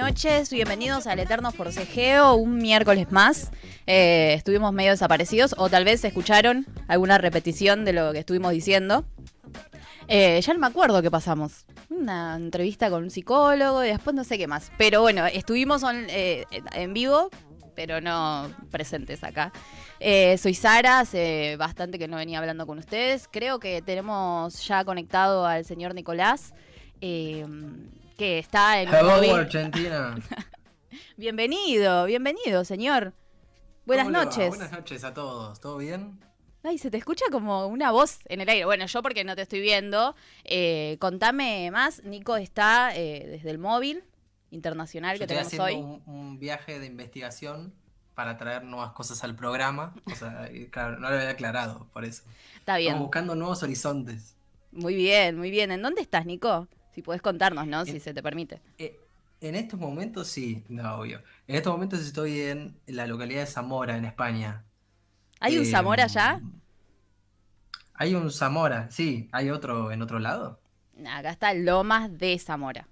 [0.00, 3.50] noches, bienvenidos al Eterno Forcejeo, un miércoles más.
[3.86, 9.04] Eh, estuvimos medio desaparecidos o tal vez escucharon alguna repetición de lo que estuvimos diciendo.
[10.08, 11.66] Eh, ya no me acuerdo qué pasamos.
[11.90, 14.72] Una entrevista con un psicólogo y después no sé qué más.
[14.78, 17.28] Pero bueno, estuvimos eh, en vivo,
[17.76, 19.52] pero no presentes acá.
[20.00, 23.28] soy Sara, hace bastante que no venía hablando con ustedes.
[23.30, 26.54] Creo que tenemos ya conectado al señor Nicolás
[28.20, 30.14] que está en Hello, Argentina.
[31.16, 33.14] bienvenido, bienvenido, señor.
[33.86, 34.50] Buenas noches.
[34.50, 35.58] Buenas noches a todos.
[35.58, 36.20] ¿Todo bien?
[36.62, 38.66] Ay, se te escucha como una voz en el aire.
[38.66, 40.14] Bueno, yo porque no te estoy viendo.
[40.44, 42.04] Eh, contame más.
[42.04, 44.04] Nico está eh, desde el móvil
[44.50, 45.76] internacional que tenemos hoy.
[45.76, 47.72] Un, un viaje de investigación
[48.14, 49.94] para traer nuevas cosas al programa.
[50.04, 52.24] O sea, claro, no lo había aclarado, por eso.
[52.58, 52.88] Está bien.
[52.88, 54.36] Estamos buscando nuevos horizontes.
[54.72, 55.70] Muy bien, muy bien.
[55.70, 56.68] ¿En dónde estás, Nico?
[57.00, 57.86] Si puedes contarnos, ¿no?
[57.86, 58.60] si se te permite.
[58.76, 59.00] Eh,
[59.40, 61.22] en estos momentos sí, no, obvio.
[61.48, 64.64] En estos momentos estoy en la localidad de Zamora, en España.
[65.40, 66.04] ¿Hay un Zamora?
[66.04, 66.52] Em,
[67.94, 69.30] hay un Zamora, sí.
[69.32, 70.60] ¿Hay otro en otro lado?
[71.08, 72.86] Acá está Lomas de Zamora.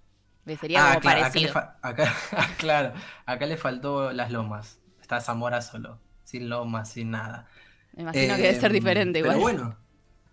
[0.59, 1.53] Sería ah, como parecido.
[1.83, 2.11] Acá,
[2.56, 2.95] claro,
[3.27, 4.81] acá le faltó las lomas.
[5.03, 7.47] Está Zamora solo, sin lomas, sin nada.
[7.92, 9.34] Me imagino que debe ser em, diferente igual.
[9.34, 9.77] Pero bueno,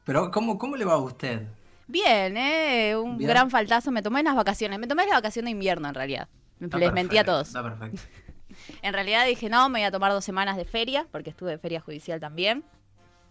[0.05, 1.45] pero ¿cómo, cómo le va a usted?
[1.87, 2.95] Bien, ¿eh?
[2.97, 3.91] Un gran faltazo.
[3.91, 4.79] Me tomé las vacaciones.
[4.79, 6.27] Me tomé la vacación de invierno, en realidad.
[6.59, 7.47] Les mentí a todos.
[7.47, 8.01] Está perfecto.
[8.81, 11.57] en realidad dije, no, me voy a tomar dos semanas de feria, porque estuve de
[11.57, 12.63] feria judicial también.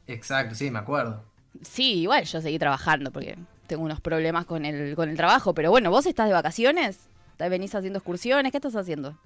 [0.07, 1.25] Exacto, sí, me acuerdo.
[1.63, 5.55] Sí, igual yo seguí trabajando, porque tengo unos problemas con el, con el trabajo.
[5.55, 7.09] Pero bueno, ¿vos estás de vacaciones?
[7.39, 8.53] ¿Venís haciendo excursiones?
[8.53, 9.19] ¿Qué estás haciendo?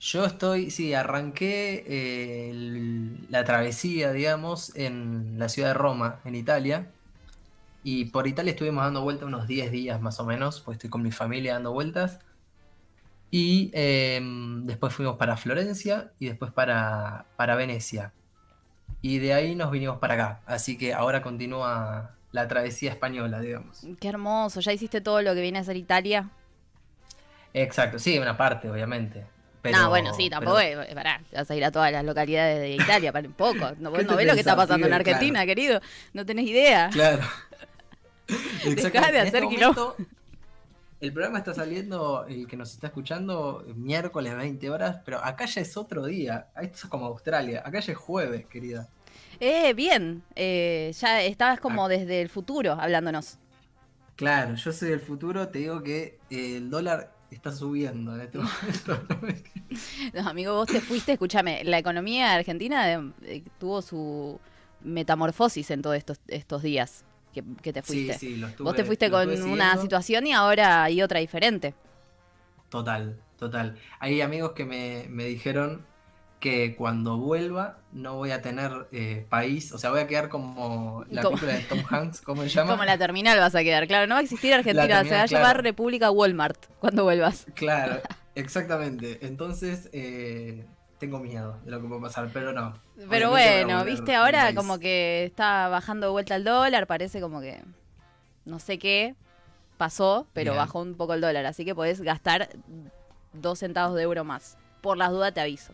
[0.00, 2.52] Yo estoy, sí, arranqué eh,
[3.28, 6.90] la travesía, digamos, en la ciudad de Roma, en Italia.
[7.82, 11.02] Y por Italia estuvimos dando vueltas unos 10 días más o menos, pues estoy con
[11.02, 12.20] mi familia dando vueltas.
[13.30, 18.12] Y em, después fuimos para Florencia y después para, para Venecia.
[19.02, 20.40] Y de ahí nos vinimos para acá.
[20.46, 23.86] Así que ahora continúa la travesía española, digamos.
[23.98, 24.60] Qué hermoso.
[24.60, 26.28] ¿Ya hiciste todo lo que viene a ser Italia?
[27.54, 29.24] Exacto, sí, una parte, obviamente.
[29.62, 32.70] Pero, no, bueno, sí, tampoco es, pará, vas a ir a todas las localidades de
[32.70, 33.72] Italia, para un poco.
[33.78, 35.80] No, no ves lo que está pasando en Argentina, querido.
[36.12, 36.88] No tenés idea.
[36.90, 37.22] Claro.
[38.64, 39.00] Exacto.
[39.12, 40.06] de hacer este
[41.00, 45.62] el programa está saliendo, el que nos está escuchando, miércoles 20 horas, pero acá ya
[45.62, 46.48] es otro día.
[46.60, 47.62] Esto es como Australia.
[47.64, 48.86] Acá ya es jueves, querida.
[49.40, 50.22] Eh, bien.
[50.36, 51.88] Eh, ya estabas como ah.
[51.88, 53.38] desde el futuro hablándonos.
[54.14, 59.02] Claro, yo soy del futuro, te digo que el dólar está subiendo en este momento.
[60.12, 62.92] no, amigo, vos te fuiste, escúchame, la economía argentina
[63.22, 64.38] eh, tuvo su
[64.82, 68.14] metamorfosis en todos estos, estos días que, te fuiste.
[68.14, 71.74] Sí, sí, lo estuve, Vos te fuiste con una situación y ahora hay otra diferente.
[72.68, 73.76] Total, total.
[73.98, 75.84] Hay amigos que me, dijeron
[76.38, 81.04] que cuando vuelva no voy a tener eh, país, o sea, voy a quedar como
[81.10, 82.70] la película de Tom Hanks, ¿cómo se llama?
[82.72, 85.26] Como la terminal vas a quedar, claro, no va a existir Argentina, se va a
[85.26, 87.46] llamar República Walmart cuando vuelvas.
[87.54, 88.00] Claro,
[88.34, 89.18] exactamente.
[89.20, 90.64] Entonces, eh,
[91.00, 92.74] tengo miedo de lo que puede pasar, pero no.
[93.08, 97.60] Pero bueno, viste, ahora como que está bajando de vuelta el dólar, parece como que
[98.44, 99.16] no sé qué
[99.78, 102.50] pasó, pero bajó un poco el dólar, así que podés gastar
[103.32, 104.58] dos centavos de euro más.
[104.82, 105.72] Por las dudas te aviso,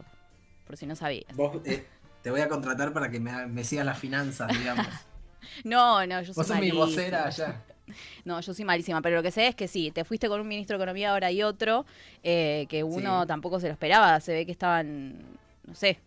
[0.64, 1.34] por si no sabías.
[1.34, 1.84] Vos, eh,
[2.22, 4.86] te voy a contratar para que me, me sigas las finanzas, digamos.
[5.64, 7.62] no, no, yo soy Vos sos mi vocera allá.
[8.24, 10.48] No, yo soy malísima, pero lo que sé es que sí, te fuiste con un
[10.48, 11.86] ministro de Economía, ahora y otro,
[12.22, 15.18] eh, que uno tampoco se lo esperaba, se ve que estaban,
[15.64, 15.98] no sé,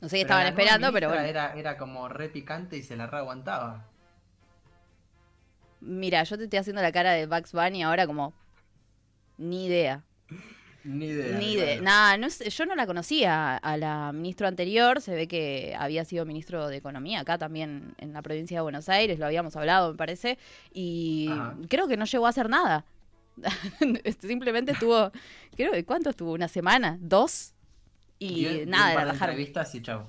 [0.00, 1.22] no sé qué estaban esperando, pero bueno.
[1.22, 3.84] Era, era como re picante y se la re aguantaba.
[5.80, 8.32] Mira, yo te estoy haciendo la cara de Bugs Bunny ahora como,
[9.36, 10.02] ni idea.
[10.88, 11.38] Ni idea.
[11.38, 11.80] Ni idea.
[11.82, 15.02] Nada, no yo no la conocía a la ministra anterior.
[15.02, 18.88] Se ve que había sido ministro de Economía acá también en la provincia de Buenos
[18.88, 19.18] Aires.
[19.18, 20.38] Lo habíamos hablado, me parece.
[20.72, 21.30] Y
[21.68, 22.86] creo que no llegó a hacer nada.
[24.20, 25.12] Simplemente estuvo,
[25.54, 26.32] creo que ¿cuánto estuvo?
[26.32, 26.96] ¿Una semana?
[27.00, 27.52] ¿Dos?
[28.18, 30.08] Y, nada, para entrevistas y chao.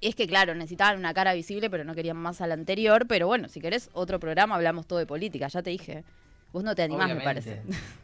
[0.00, 3.06] Es que claro, necesitaban una cara visible, pero no querían más a la anterior.
[3.06, 5.48] Pero bueno, si querés otro programa, hablamos todo de política.
[5.48, 6.02] Ya te dije.
[6.50, 7.60] Vos no te animás, me parece.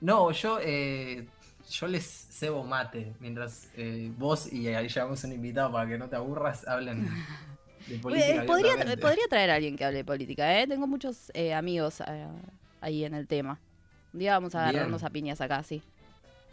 [0.00, 1.26] No, yo, eh,
[1.70, 6.08] yo les cebo mate, mientras eh, vos y ahí llevamos un invitado para que no
[6.08, 7.08] te aburras, hablen
[7.86, 8.44] de política.
[8.46, 10.66] podría, podría traer a alguien que hable de política, ¿eh?
[10.66, 12.02] Tengo muchos eh, amigos
[12.80, 13.58] ahí en el tema.
[14.12, 15.82] Un día vamos a agarrarnos a piñas acá, sí.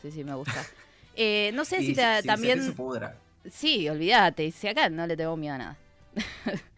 [0.01, 0.65] Sí, sí, me gusta.
[1.53, 1.95] no sé si,
[2.25, 2.75] también...
[3.51, 4.51] sí, olvídate.
[4.51, 5.77] Si acá no le tengo miedo a nada.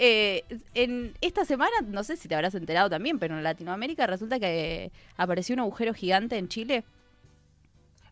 [0.00, 4.38] Eh, en esta semana, no sé si te habrás enterado también, pero en Latinoamérica resulta
[4.38, 6.84] que apareció un agujero gigante en Chile.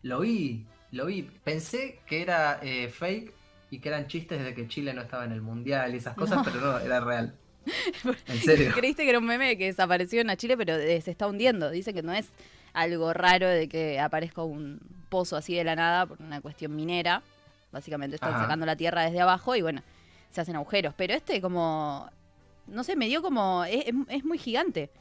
[0.03, 1.23] Lo vi, lo vi.
[1.45, 3.33] Pensé que era eh, fake
[3.71, 6.37] y que eran chistes de que Chile no estaba en el mundial y esas cosas,
[6.37, 6.43] No.
[6.43, 7.33] pero no, era real.
[8.27, 8.71] En serio.
[8.75, 11.69] Creíste que era un meme que desapareció en Chile, pero eh, se está hundiendo.
[11.71, 12.27] Dicen que no es
[12.73, 14.79] algo raro de que aparezca un
[15.09, 17.23] pozo así de la nada por una cuestión minera.
[17.71, 18.43] Básicamente están Ajá.
[18.43, 19.83] sacando la tierra desde abajo y bueno,
[20.31, 20.93] se hacen agujeros.
[20.95, 22.09] Pero este como,
[22.67, 23.93] no sé, me dio como, es,
[24.23, 24.91] muy gigante.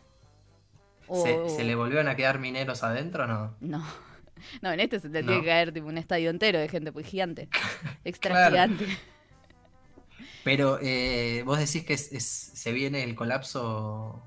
[1.09, 3.55] O- ¿Se, se le volvieron a quedar mineros adentro o no?
[3.61, 3.85] No.
[4.61, 5.29] No, en este se te No.
[5.29, 7.49] tiene que caer tipo un estadio entero de gente, pues gigante.
[8.05, 8.51] Extra Claro.
[8.53, 8.87] gigante.
[10.45, 12.25] Pero eh, vos decís que es- es-
[12.55, 14.23] se viene el colapso.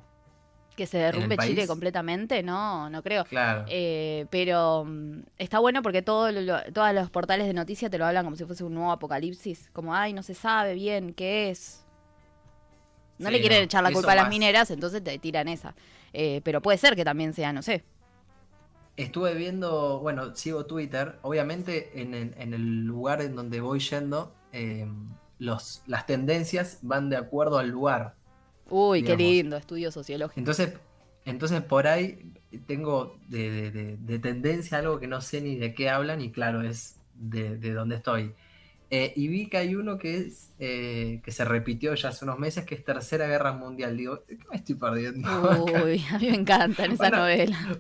[0.79, 1.37] Que se derrumbe?
[1.37, 3.25] Chile completamente, no, no creo.
[3.25, 3.65] Claro.
[3.67, 8.05] Eh, pero mm, está bueno porque todo lo- todos los portales de noticias te lo
[8.05, 9.69] hablan como si fuese un nuevo apocalipsis.
[9.73, 11.85] Como, ay, no se sabe bien qué es.
[13.17, 14.29] No Sí, le quieren no, echar la eso culpa a las más.
[14.29, 15.75] mineras, entonces te tiran esa.
[16.13, 17.83] Eh, pero puede ser que también sea, no sé.
[18.97, 21.19] Estuve viendo, bueno, sigo Twitter.
[21.21, 24.87] Obviamente, en, el- en el lugar en donde voy yendo, eh,
[25.37, 28.19] los, las tendencias van de acuerdo al lugar.
[28.69, 30.39] Uy, qué lindo, estudio sociológico.
[30.39, 30.74] Entonces,
[31.25, 32.31] entonces por ahí
[32.68, 36.31] tengo de, de- de- de tendencia algo que no sé ni de qué hablan, y
[36.31, 38.33] claro, es de, de donde estoy.
[38.92, 42.39] Eh, y vi que hay uno que es eh, que se repitió ya hace unos
[42.39, 43.98] meses, que es Tercera Guerra Mundial.
[43.98, 45.30] Digo, ¿qué me estoy perdiendo?
[45.30, 45.83] acá?
[45.83, 47.18] Uy, a mí me encantan esas Bueno.
[47.18, 47.80] novelas.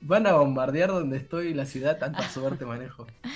[0.00, 3.06] Van a bombardear donde estoy la ciudad, tanta suerte manejo.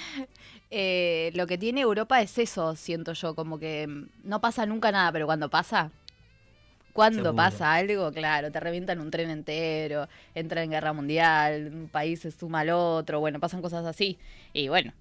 [0.73, 3.89] Eh, lo que tiene Europa es eso, siento yo, como que
[4.23, 5.91] no pasa nunca nada, pero cuando pasa,
[6.93, 12.21] cuando pasa algo, claro, te revientan un tren entero, entra en guerra mundial, un país
[12.21, 14.19] se suma al otro, bueno, pasan cosas así.
[14.53, 14.93] Y bueno,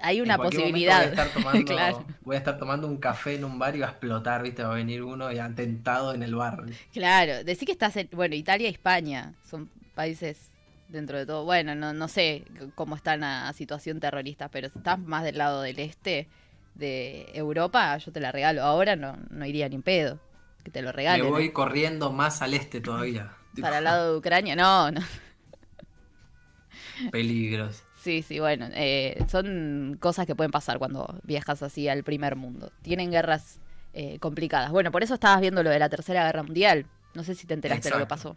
[0.00, 0.98] hay una En posibilidad.
[0.98, 2.04] Voy a, estar tomando, Claro.
[2.22, 4.62] voy a estar tomando un café en un bar y va a explotar, ¿viste?
[4.62, 6.64] Va a venir uno y atentado en el bar.
[6.92, 10.50] Claro, decir que estás en, bueno, Italia y España son países
[10.88, 12.44] dentro de todo, bueno, no, no sé
[12.74, 16.28] cómo están a, a situación terrorista, pero si estás más del lado del este
[16.74, 18.62] de Europa, yo te la regalo.
[18.62, 20.18] Ahora no, no iría ni en pedo,
[20.64, 21.30] que te lo Me regalen.
[21.30, 21.52] voy ¿eh?
[21.52, 23.32] corriendo más al este todavía.
[23.60, 25.00] Para el lado de Ucrania, no, no.
[27.10, 27.82] Peligros.
[28.00, 32.70] Sí, sí, bueno, eh, son cosas que pueden pasar cuando viajas así al primer mundo.
[32.82, 33.58] Tienen guerras
[33.94, 34.70] eh, complicadas.
[34.70, 36.86] Bueno, por eso estabas viendo lo de la Tercera Guerra Mundial.
[37.14, 38.34] No sé si te enteraste de lo que Exacto.
[38.34, 38.36] pasó.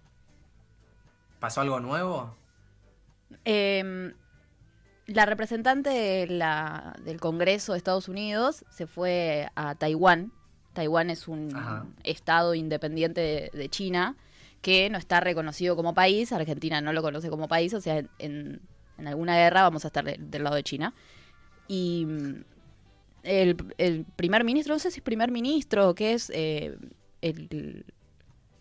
[1.39, 2.35] ¿Pasó algo nuevo?
[3.43, 4.13] Eh,
[5.07, 10.31] la representante de la- del Congreso de Estados Unidos se fue a Taiwán.
[10.77, 11.85] Taiwán es un Ajá.
[12.03, 14.15] estado independiente de, de China
[14.61, 16.31] que no está reconocido como país.
[16.31, 18.09] Argentina no lo conoce como país, o sea, en,
[18.97, 20.93] en- alguna guerra vamos a estar de- del lado de China.
[21.67, 22.43] Y mm,
[23.23, 26.77] el, el primer ministro, no sé si es primer ministro o qué es, eh,
[27.21, 27.83] el,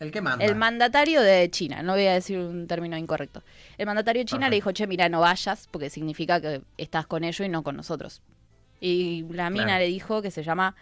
[0.01, 0.45] ¿El que manda?
[0.45, 3.43] el mandatario de China, no voy a decir un término incorrecto.
[3.79, 7.25] El mandatario de China le dijo, che, mira, no vayas, porque significa que estás con
[7.25, 8.23] ellos y no con nosotros.
[8.81, 9.81] Y la mina Claro.
[9.81, 10.75] le dijo que se llama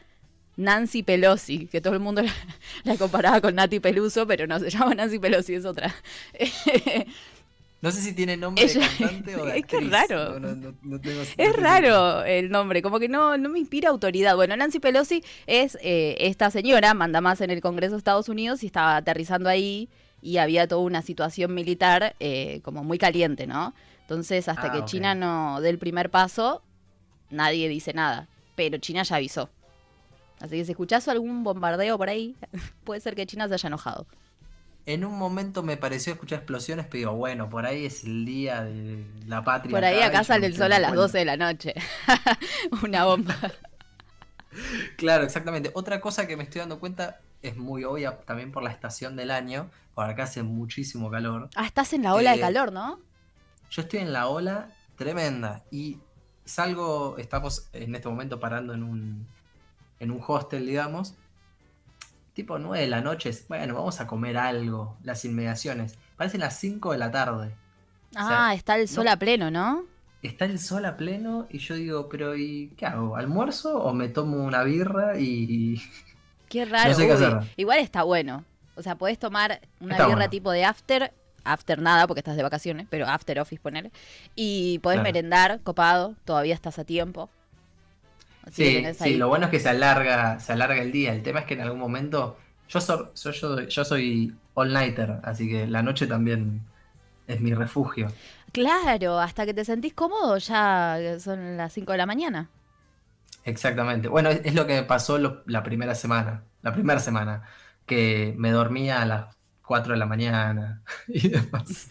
[0.56, 2.33] Nancy Pelosi, que todo el mundo la,
[2.85, 5.95] la comparaba con Nati Peluso, pero no, se llama Nancy Pelosi, es otra.
[7.82, 10.41] No sé si tiene nombre Ella- de cantante o de es que es raro.
[10.41, 13.58] No, no, no- no tengo- no Es raro el nombre, como que no, no me
[13.58, 14.37] inspira autoridad.
[14.37, 18.63] Bueno, Nancy Pelosi es eh, esta señora, manda más en el Congreso de Estados Unidos
[18.63, 19.91] y estaba aterrizando ahí
[20.23, 23.75] y había toda una situación militar eh, como muy caliente, ¿no?
[24.01, 24.84] Entonces, hasta Ah, que.
[24.87, 26.63] China no dé el primer paso,
[27.29, 28.29] nadie dice nada.
[28.55, 29.51] Pero China ya avisó.
[30.44, 32.36] Así que si escuchás algún bombardeo por ahí,
[32.84, 34.06] puede ser que China se haya enojado.
[34.86, 38.63] En un momento me pareció escuchar explosiones, pero digo, bueno, por ahí es el día
[38.63, 39.70] de la patria.
[39.70, 41.01] Por ahí acá sale el sol a las cuenta.
[41.01, 41.74] 12 de la noche.
[42.82, 43.36] una bomba.
[44.96, 45.72] Claro, exactamente.
[45.74, 49.32] Otra cosa que me estoy dando cuenta es muy obvia también por la estación del
[49.32, 49.69] año.
[49.96, 51.51] Por acá hace muchísimo calor.
[51.56, 53.01] Ah, estás en la ola de Eh, calor, ¿no?
[53.69, 55.98] Yo estoy en la ola tremenda y
[56.44, 59.27] salgo, estamos en este momento parando en un,
[60.05, 61.15] en un hostel, digamos.
[62.34, 65.96] Tipo 9 de la noche, bueno, vamos a comer algo, las inmediaciones.
[66.17, 67.55] Parecen las 5 de la tarde.
[68.17, 69.84] Ah, sea, está el sol no- a pleno, ¿no?
[70.23, 73.17] Está el sol a pleno y yo digo, pero ¿y qué hago?
[73.17, 75.81] ¿Almuerzo o me tomo una birra y...
[76.49, 76.94] Qué raro.
[76.94, 77.25] sé qué uy.
[77.25, 77.53] hacer.
[77.56, 78.44] Igual está bueno.
[78.77, 80.31] O sea, podés tomar una Está birra bueno.
[80.31, 81.13] tipo de after,
[81.44, 83.91] after nada porque estás de vacaciones, pero after office poner.
[84.34, 85.03] Y podés Claro.
[85.13, 87.29] merendar, copado, todavía estás a tiempo.
[88.51, 91.13] Sí, tenés sí, lo bueno es que se alarga, se alarga el día.
[91.13, 92.39] El tema es que en algún momento.
[92.69, 96.70] Yo soy, yo, yo, yo soy all-nighter, así que la noche también
[97.27, 98.19] es mi refugio.
[98.53, 102.51] Claro, hasta que te sentís cómodo ya son las 5 de la mañana.
[103.44, 104.08] Exactamente.
[104.08, 106.44] Bueno, es, es lo que me pasó lo- la primera semana.
[106.63, 107.43] la primera semana,
[107.86, 111.91] que me dormía a las 4 de la mañana y demás.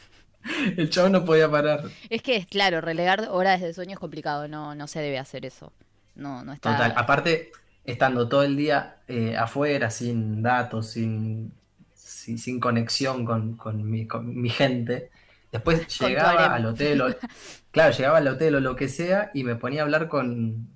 [0.78, 1.94] El chavo no podía parar.
[2.10, 5.74] Es que, claro, relegar horas de sueño es complicado, no, no se debe hacer eso.
[6.16, 6.72] No, no está.
[6.72, 6.94] Total.
[6.96, 7.52] Aparte,
[7.84, 11.54] estando todo el día eh, afuera, sin datos, sin,
[11.94, 15.10] sin, sin conexión con, con mi, con mi gente,
[15.52, 17.08] después llegaba al hotel, o,
[17.72, 20.68] claro, llegaba al hotel o lo que sea, y me ponía a hablar con,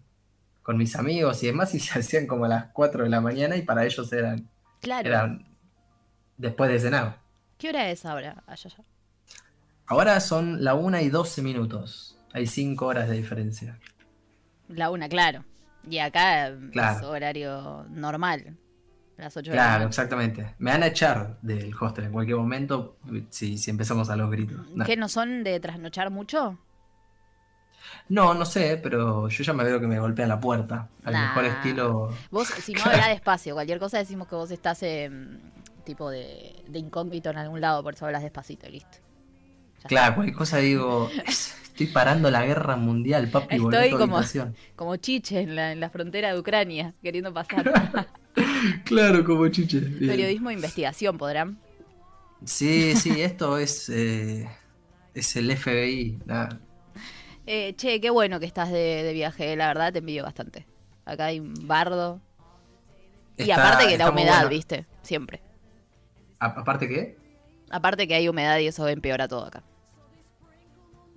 [0.63, 3.55] con mis amigos y demás, y se hacían como a las 4 de la mañana,
[3.55, 4.49] y para ellos eran,
[4.81, 5.07] Claro.
[5.07, 5.45] eran
[6.37, 7.17] después de cenar.
[7.57, 8.43] ¿Qué hora es ahora?
[8.45, 8.69] Allá.
[9.87, 12.17] Ahora son la 1 y 12 minutos.
[12.33, 13.79] Hay 5 horas de diferencia.
[14.69, 15.43] La una, claro.
[15.89, 17.09] Y acá es Claro.
[17.09, 18.57] horario normal.
[19.17, 20.55] Las 8 de la Claro, exactamente.
[20.59, 22.97] Me van a echar del hostel en cualquier momento
[23.29, 24.69] si, si empezamos a los gritos.
[24.75, 24.85] No.
[24.85, 26.59] ¿Qué no son de trasnochar mucho?
[28.09, 30.89] No, no sé, pero yo ya me veo que me golpean la puerta.
[31.03, 31.27] Al Nah.
[31.29, 32.09] mejor estilo.
[32.29, 33.53] Vos, si no, habla despacio.
[33.55, 35.39] Cualquier cosa decimos que vos estás en
[35.83, 38.97] tipo de, de incógnito en algún lado, por eso hablas despacito, listo.
[39.83, 41.09] Ya Claro, cualquier cosa digo.
[41.77, 43.57] Estoy parando la guerra mundial, papi.
[43.57, 44.55] Estoy como- habitación".
[44.75, 48.07] Como chiche en la, en la frontera de Ucrania, queriendo pasar.
[48.85, 49.79] Claro, como chiche.
[49.79, 50.11] Bien.
[50.11, 51.59] Periodismo de investigación, podrán.
[52.45, 53.89] Sí, sí, esto es.
[53.89, 54.47] eh,
[55.13, 56.19] es el FBI.
[56.25, 56.59] nada.
[57.47, 60.65] Eh, che, qué bueno que estás de, de viaje, la verdad te envidio bastante.
[61.05, 62.21] Acá hay un bardo.
[63.37, 64.49] y aparte que la humedad, bueno.
[64.49, 65.41] viste, siempre.
[66.39, 67.17] Aparte qué?
[67.69, 69.63] Aparte que hay humedad y eso empeora todo acá.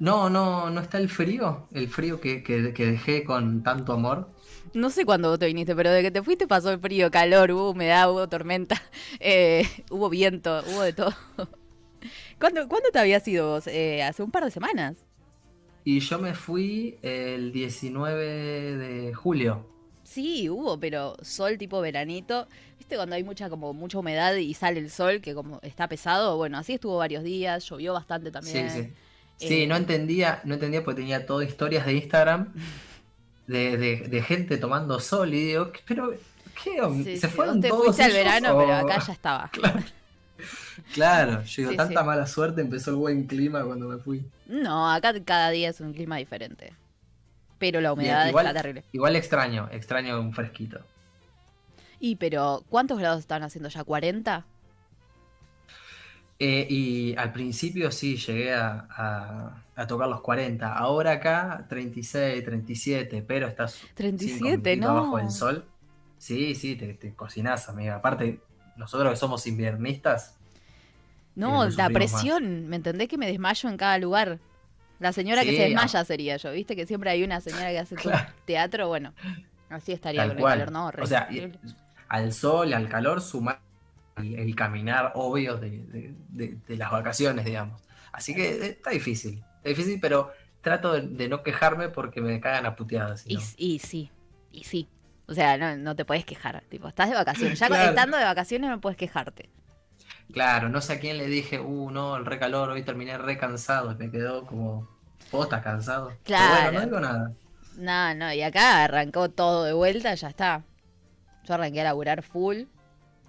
[0.01, 1.69] No, no, no está el frío.
[1.73, 4.29] El frío que, que, que dejé con tanto amor.
[4.73, 7.51] No sé cuándo vos te viniste, pero de que te fuiste pasó el frío, calor,
[7.53, 8.81] hubo humedad, hubo tormenta,
[9.21, 11.15] eh, hubo viento, hubo de todo.
[12.39, 13.67] ¿Cuándo, ¿cuándo te habías ido vos?
[13.67, 14.97] Eh, hace un par de semanas.
[15.85, 19.67] Y yo me fui el 19 de julio.
[20.03, 22.49] Sí, hubo, pero sol tipo veranito.
[22.79, 26.37] ¿Viste cuando hay mucha como mucha humedad y sale el sol que como está pesado?
[26.37, 28.71] Bueno, así estuvo varios días, llovió bastante también.
[28.71, 28.93] Sí, sí.
[29.41, 32.53] Sí, Eh, no entendía, no entendía porque tenía todas historias de Instagram
[33.47, 36.13] de, de, de gente tomando sol y digo, pero
[36.63, 36.79] ¿qué?
[37.05, 39.51] sí, ¿Se sí, fueron te todos fuiste al ellos verano, o- pero acá ya estaba.
[40.95, 44.25] Claro, yo digo, Sí, tanta mala suerte, empezó el buen clima cuando me fui.
[44.47, 46.73] No, acá cada día es un clima diferente.
[47.59, 48.85] Pero la humedad igual- está terrible.
[48.93, 50.81] Igual extraño, extraño un fresquito.
[51.99, 53.85] Y pero, ¿cuántos grados están haciendo ya?
[53.85, 54.45] ¿40?
[56.43, 60.73] Eh, y al principio sí, llegué a, a- a tocar los 40.
[60.73, 64.89] Ahora acá 36, 37, pero estás 37, no.
[64.89, 65.65] abajo del sol.
[66.19, 67.97] Sí, sí, te, te cocinás, amiga.
[67.97, 68.41] Aparte,
[68.77, 70.35] nosotros que somos inviernistas,
[71.35, 74.39] No, Eh, lo la presión, ¿me entendés que me desmayo en cada lugar?
[74.99, 76.77] La señora que se desmaya sería yo, ¿viste?
[76.77, 78.33] Que siempre hay una señora que hace Claro.
[78.47, 79.13] teatro, bueno,
[79.71, 80.87] así estaría tal con el calor, ¿no?
[81.03, 81.29] o sea,
[82.09, 83.61] al sol, al calor, sumar
[84.21, 87.81] el, el caminar obvio de, de- de- de las vacaciones, digamos.
[88.13, 92.67] Así que eh, está difícil, está difícil, pero trato de, no quejarme porque me cagan
[92.67, 93.25] a puteadas.
[93.27, 93.39] y,
[93.79, 94.11] sí,
[94.53, 94.89] y sí.
[95.27, 97.59] O sea, no, no te puedes quejar, tipo, estás de vacaciones.
[97.59, 97.91] Ya Claro.
[97.91, 99.49] estando de vacaciones no puedes quejarte.
[100.33, 103.39] Claro, no sé a quién le dije, uh, no, el re calor, hoy terminé re
[103.39, 104.89] cansado, me quedó como,
[105.33, 106.09] ¿vos estás cansado?
[106.09, 106.63] Pero Claro.
[106.73, 107.33] bueno, no digo nada.
[107.77, 110.63] No, no, y acá arrancó todo de vuelta, ya está.
[111.45, 112.65] Yo arranqué a laburar full.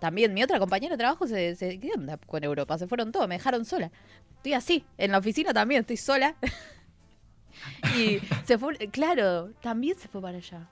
[0.02, 2.76] También mi otra compañera de trabajo se, se ¿qué onda con Europa?
[2.80, 3.92] Se fueron todos, me dejaron sola.
[4.38, 6.34] Estoy así, en la oficina también estoy sola.
[7.96, 10.68] y se fue, claro, también se fue para allá.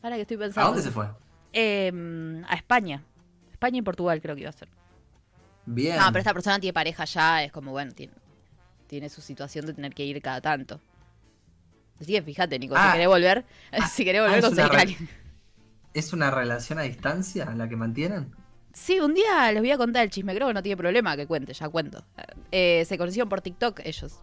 [0.00, 0.60] Para que estoy pensando.
[0.62, 1.08] ¿A dónde se fue?
[1.52, 3.02] Em, a España.
[3.50, 4.68] España y Portugal creo que iba a ser.
[5.66, 5.96] Bien.
[5.96, 8.12] No, pero esta persona tiene pareja ya, es como, bueno, tiene,
[8.86, 10.80] tiene su situación de tener que ir cada tanto.
[12.00, 12.92] Así que fíjate, Nico, si Ah.
[12.92, 13.44] querés volver,
[13.92, 15.08] si querés volver, es una conseguir a re- alguien.
[15.94, 18.32] ¿Es una relación a distancia la que mantienen?
[18.74, 21.26] Sí, un día les voy a contar el chisme, creo que no tiene problema que
[21.26, 22.04] cuente, ya cuento.
[22.50, 24.18] Eh, se conocieron por TikTok ellos.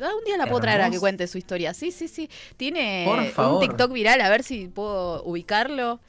[0.00, 1.72] Ah, Un día la puedo traer a que cuente su historia.
[1.72, 2.28] Sí, sí, sí.
[2.56, 3.60] Tiene un.
[3.60, 6.00] TikTok viral, a ver si puedo ubicarlo,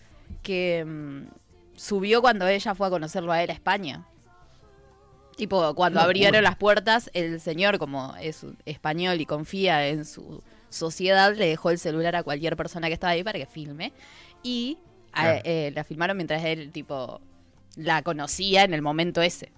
[0.43, 1.27] que mm,
[1.75, 4.05] subió cuando ella fue a conocerlo a él a España.
[5.37, 11.35] Tipo, cuando abrieron las puertas, el señor, como es español y confía en su sociedad,
[11.35, 13.93] le dejó el celular a cualquier persona que estaba ahí para que filme.
[14.41, 14.79] Y
[15.17, 15.41] a- Claro.
[15.43, 17.21] eh, la filmaron mientras él, tipo,
[17.75, 19.51] la conocía en el momento ese.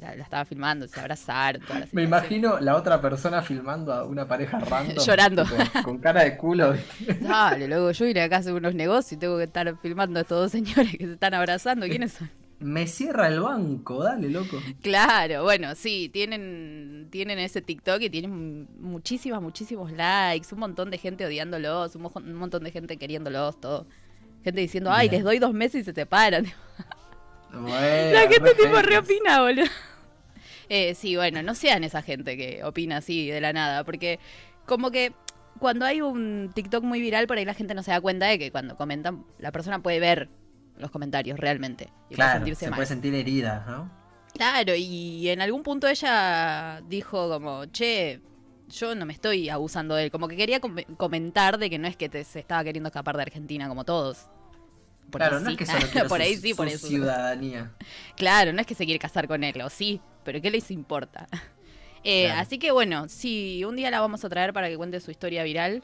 [0.00, 1.62] La, la estaba filmando, se abrazaron.
[1.92, 5.02] Me imagino la otra persona filmando a una pareja random.
[5.02, 5.44] Llorando.
[5.44, 6.74] tipo, con cara de culo.
[7.20, 10.22] Dale, luego yo iré acá a hacer unos negocios y tengo que estar filmando a
[10.22, 11.86] estos dos señores que se están abrazando.
[11.86, 12.30] ¿Quiénes son?
[12.58, 14.58] Me cierra el banco, dale, loco.
[14.82, 20.96] Claro, bueno, sí, tienen, tienen ese TikTok y tienen muchísimas, muchísimos likes, un montón de
[20.98, 23.86] gente odiándolos, un, un montón de gente queriéndolos, todo.
[24.46, 25.22] Gente diciendo, ay, Bien.
[25.22, 26.46] les doy dos meses y se separan.
[27.52, 29.64] Bueno, La gente tipo reopina, boludo.
[30.68, 34.20] Eh, sí, bueno, no sean esa gente que opina así de la nada, porque
[34.66, 35.14] como que
[35.58, 38.38] cuando hay un TikTok muy viral, por ahí la gente no se da cuenta de
[38.38, 40.28] que cuando comentan, la persona puede ver
[40.76, 42.76] los comentarios realmente y puede Claro, sentirse se mal.
[42.76, 43.90] puede sentir herida, ¿no?
[44.34, 48.20] Claro, y en algún punto ella dijo como, che,
[48.68, 50.10] yo no me estoy abusando de él.
[50.10, 53.16] Como que quería com- comentar de que no es que te, se estaba queriendo escapar
[53.16, 54.28] de Argentina como todos.
[55.10, 55.52] Porque claro, no sí.
[55.52, 56.86] es que solo quiera por su- ahí sí, por su eso.
[56.88, 57.72] ciudadanía.
[58.16, 61.26] Claro, no es que se quiere casar con él, o sí, pero ¿qué les importa?
[62.08, 62.40] Eh, Claro.
[62.40, 65.42] Así que bueno, sí, un día la vamos a traer para que cuente su historia
[65.42, 65.82] viral.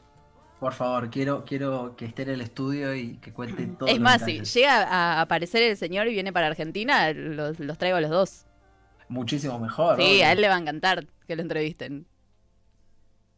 [0.59, 3.89] Por favor, quiero, quiero que esté en el estudio y que cuente todo.
[3.89, 7.97] es más, si llega a aparecer el señor y viene para Argentina, los, los traigo
[7.97, 8.45] a los dos.
[9.09, 9.97] Muchísimo mejor.
[9.97, 10.25] Sí, obvio.
[10.25, 12.07] a él le va a encantar que lo entrevisten.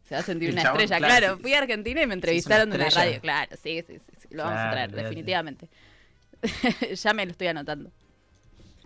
[0.08, 1.40] Se va a sentir una chabón, estrella, claro.
[1.40, 4.44] Fui a Argentina y me entrevistaron en la radio, claro, sí, sí, sí, sí, lo
[4.44, 5.68] vamos a traer, definitivamente.
[6.96, 7.92] ya me lo estoy anotando.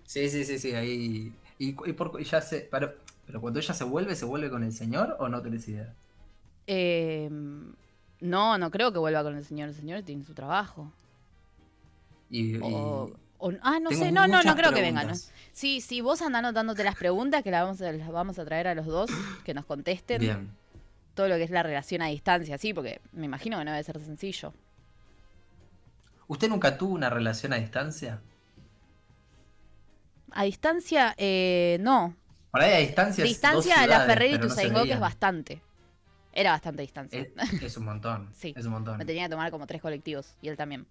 [0.06, 1.32] Sí, sí, sí, sí, ahí.
[1.58, 2.62] Y, por, ya se.
[2.72, 2.94] Pero,
[3.26, 5.94] pero cuando ella se vuelve, ¿se vuelve con el señor o no tenés idea?
[6.68, 7.30] Eh,
[8.22, 9.70] no, no creo que vuelva con el señor.
[9.70, 10.92] El señor tiene su trabajo.
[12.30, 13.10] Y, y- O,
[13.40, 15.14] o- ah, no tengo sé, no, no, no creo que venga, ¿no?
[15.54, 18.68] Sí, sí, vos andá anotándote las preguntas que las vamos, a, las vamos a traer
[18.68, 19.10] a los dos,
[19.46, 20.50] que nos contesten Bien.
[21.14, 23.84] Todo lo que es la relación a distancia, sí, porque me imagino que no debe
[23.84, 24.54] ser sencillo.
[26.28, 28.22] ¿Usted nunca tuvo una relación a distancia?
[30.32, 32.16] A distancia, eh, no.
[32.52, 33.36] Por ahí a distancia es dos
[33.66, 35.62] distancia a la ciudades, Ferrer y no Tuzaingó, que es bastante.
[36.32, 37.20] Era bastante distancia.
[37.22, 38.30] Es, es un montón.
[38.36, 38.54] Sí.
[38.56, 38.98] Es un montón.
[38.98, 40.86] Me tenía que tomar como tres colectivos, y él también.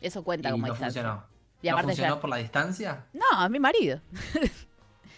[0.00, 1.02] Eso cuenta y como no distancia.
[1.02, 1.34] funcionó.
[1.62, 3.04] Y ¿No funcionó ya- por la distancia?
[3.12, 4.00] No, a mi marido.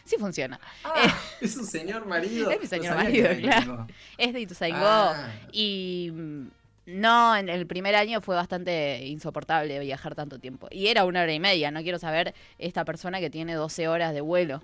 [0.06, 0.58] sí funciona.
[0.84, 2.50] Ah, es un señor marido.
[2.56, 3.86] Es mi señor marido, claro.
[4.16, 4.78] Es de Ituzaingó.
[4.80, 6.46] Ah, Y mm,
[6.86, 10.68] no, en el primer año fue bastante insoportable viajar tanto tiempo.
[10.70, 11.70] Y era una hora y media.
[11.70, 14.62] No quiero saber esta persona que tiene 12 horas de vuelo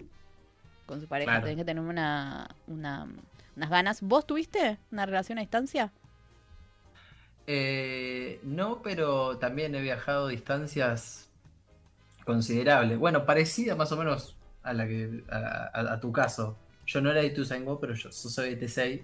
[0.86, 1.30] con su pareja.
[1.32, 1.44] Claro.
[1.44, 3.08] Tenés que tener una, una-
[3.56, 4.00] unas ganas.
[4.02, 5.92] ¿Vos tuviste una relación a distancia?
[7.46, 11.28] eh, no, pero también he viajado distancias
[12.24, 12.98] considerables.
[12.98, 15.36] Bueno, parecida más o menos a la que a,
[15.72, 16.56] a- a tu caso.
[16.86, 19.02] Yo no era de Ituzaingó, pero yo, soy de T6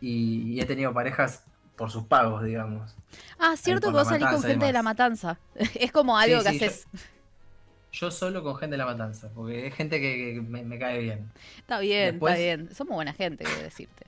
[0.00, 1.44] y, y he tenido parejas
[1.76, 2.94] por sus pagos, digamos.
[3.38, 5.38] Ah, cierto que vos salís con gente de la matanza.
[5.74, 6.86] es como algo Sí, que sí, haces.
[7.92, 10.98] Yo solo con gente de la matanza, porque es gente que, que me, me cae
[10.98, 11.30] bien.
[11.58, 12.74] Está bien, Después- está bien.
[12.74, 14.06] Somos buena gente, quiero decirte.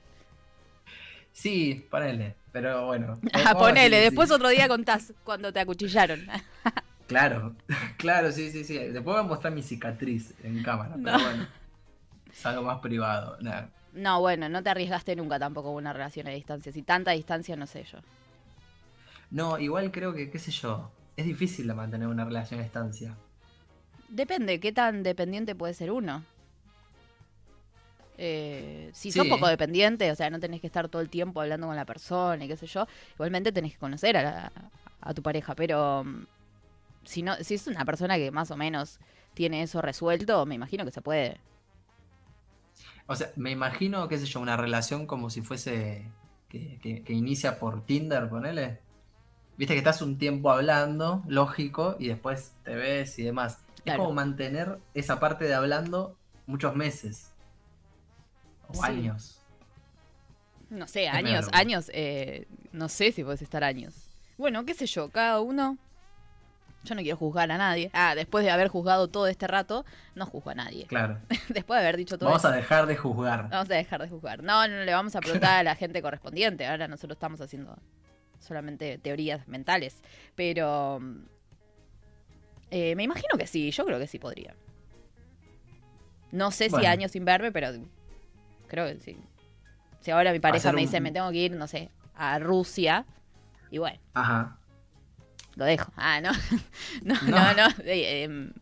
[1.31, 3.19] Sí, ponele, pero bueno.
[3.33, 4.35] Ah, ponele, decir después sí.
[4.35, 6.19] otro día contás cuando te acuchillaron.
[7.07, 7.55] Claro,
[7.97, 8.77] claro, sí, sí, sí.
[8.77, 11.03] Después voy a mostrar mi cicatriz en cámara, No.
[11.03, 11.47] pero bueno.
[12.31, 13.37] Es algo más privado.
[13.93, 16.71] No, bueno, no te arriesgaste nunca tampoco una relación a distancia.
[16.71, 17.97] Si tanta distancia, no sé yo.
[19.31, 23.15] No, igual creo que, qué sé yo, es difícil de mantener una relación a distancia.
[24.09, 26.23] Depende, qué tan dependiente puede ser uno.
[28.19, 29.29] Eh, si sos Sí.
[29.29, 32.43] poco dependiente, o sea, no tenés que estar todo el tiempo hablando con la persona
[32.43, 34.51] y qué sé yo, igualmente tenés que conocer a, la-
[35.01, 36.25] a tu pareja, pero mm,
[37.07, 38.99] si no, si es una persona que más o menos
[39.33, 41.39] tiene eso resuelto, me imagino que se puede.
[43.07, 46.11] O sea, me imagino, qué sé yo, una relación como si fuese
[46.49, 48.79] que, que- que inicia por Tinder, ponele.
[49.57, 53.59] Viste que estás un tiempo hablando, lógico, y después te ves y demás.
[53.83, 54.03] Claro.
[54.03, 56.15] Es como mantener esa parte de hablando
[56.45, 57.31] muchos meses.
[58.67, 58.79] O Sí.
[58.83, 59.41] años.
[60.69, 64.09] No sé, años, años, eh, no sé si puedes estar años.
[64.37, 65.77] Bueno, qué sé yo, cada uno.
[66.87, 67.89] Yo no quiero juzgar a nadie.
[67.93, 70.85] Ah, después de haber juzgado todo este rato, no juzgo a nadie.
[70.87, 71.19] Claro.
[71.49, 73.49] después de haber dicho todo Vamos esto, a dejar de juzgar.
[73.49, 74.41] vamos a dejar de juzgar.
[74.43, 76.65] No, no le vamos a preguntar a la gente correspondiente.
[76.65, 77.77] Ahora nosotros estamos haciendo
[78.39, 80.01] solamente teorías mentales.
[80.35, 81.17] Pero mm,
[82.71, 84.55] eh, me imagino que sí, yo creo que sí podría.
[86.31, 87.69] No sé si años sin verme, pero
[88.67, 89.17] creo que sí.
[90.01, 93.05] Si ahora mi pareja me un- dice, me tengo que ir, no sé, a Rusia,
[93.71, 94.57] y bueno, Ajá.
[95.57, 95.91] Lo dejo.
[95.97, 96.31] Ah, no.
[97.03, 97.67] no, no, No.
[97.85, 98.53] Eh, em,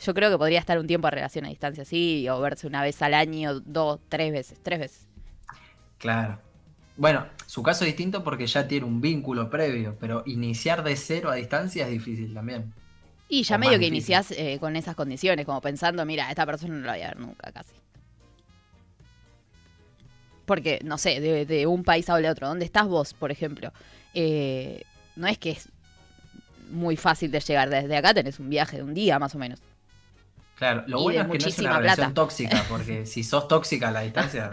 [0.00, 2.82] yo creo que podría estar un tiempo a relación a distancia, sí, o verse una
[2.82, 5.08] vez al año, dos, tres veces, tres veces.
[5.98, 6.40] Claro.
[6.96, 11.30] Bueno, su caso es distinto porque ya tiene un vínculo previo, pero iniciar de cero
[11.30, 12.74] a distancia es difícil también.
[13.28, 13.88] Y ya O medio que difícil.
[13.88, 17.18] iniciás eh, con esas condiciones, como pensando, mira, esta persona no la voy a ver
[17.20, 17.74] nunca casi.
[20.44, 23.72] Porque, no sé, de, de un país a otro, ¿dónde estás vos, por ejemplo?
[24.12, 25.70] Eh, no es que es
[26.70, 27.70] muy fácil de llegar.
[27.70, 29.60] Desde acá tenés un viaje de un día más o menos.
[30.56, 32.14] Claro, lo Y bueno es que no es una relación plata.
[32.14, 34.50] tóxica, porque si sos tóxica a la distancia.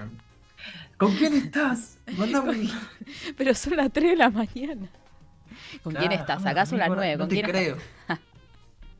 [0.97, 1.97] ¿Con quién estás?
[2.17, 2.71] Mandame un-
[3.37, 4.87] Pero son las 3 de la mañana.
[5.83, 6.45] ¿Con quién estás?
[6.45, 7.13] Acá son las amigo, nueve.
[7.15, 7.61] No ¿Con te quién estás?
[8.07, 8.17] creo.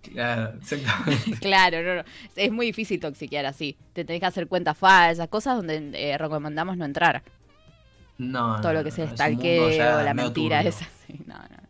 [0.02, 1.38] Claro, exactamente.
[1.39, 2.04] Claro, no, no.
[2.36, 3.78] Es muy difícil toxiquear así.
[3.93, 7.21] Te tenés que hacer cuentas falsas, cosas donde eh, recomendamos no entrar.
[8.17, 9.69] No, Todo no, lo que sea no, stalkeo,
[10.04, 10.69] la mentira turbio.
[10.69, 10.86] esa.
[11.06, 11.61] sí, no, no.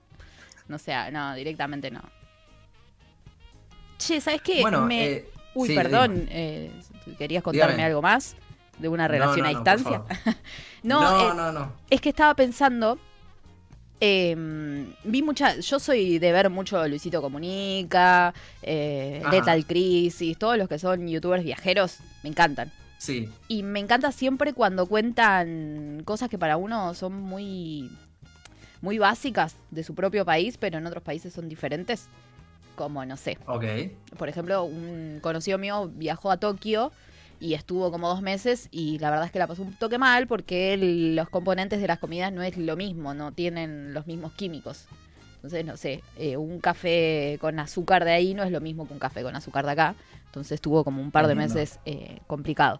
[0.71, 2.01] No sea, no, directamente no.
[3.97, 4.61] Che, ¿sabes qué?
[4.61, 6.27] Bueno, Me- eh, Uy, sí, perdón.
[6.29, 6.71] eh,
[7.17, 7.87] ¿Querías contarme Dígame.
[7.87, 8.35] algo más?
[8.79, 10.01] ¿De una relación no, a no, distancia?
[10.83, 11.73] no, no, eh, no, no.
[11.89, 12.97] es que estaba pensando.
[13.99, 14.35] eh,
[15.03, 15.59] vi mucha.
[15.59, 18.33] Yo soy de ver mucho Luisito Comunica.
[18.63, 22.71] Lethal Crisis, todos los que son youtubers viajeros, me encantan.
[22.97, 27.89] Sí, Y me encanta siempre cuando cuentan cosas que para uno son muy,
[28.81, 32.07] muy básicas de su propio país, pero en otros países son diferentes.
[32.75, 33.63] Como, no sé, ok.
[34.17, 36.91] por ejemplo, un conocido mío viajó a Tokio
[37.39, 40.25] y estuvo como dos meses y la verdad es que la pasó un toque mal
[40.27, 44.31] porque el- los componentes de las comidas no es lo mismo, no tienen los mismos
[44.33, 44.85] químicos.
[45.35, 48.93] Entonces, no sé, eh, un café con azúcar de ahí no es lo mismo que
[48.93, 49.95] un café con azúcar de acá.
[50.27, 52.79] Entonces estuvo como un par de meses eh, complicado.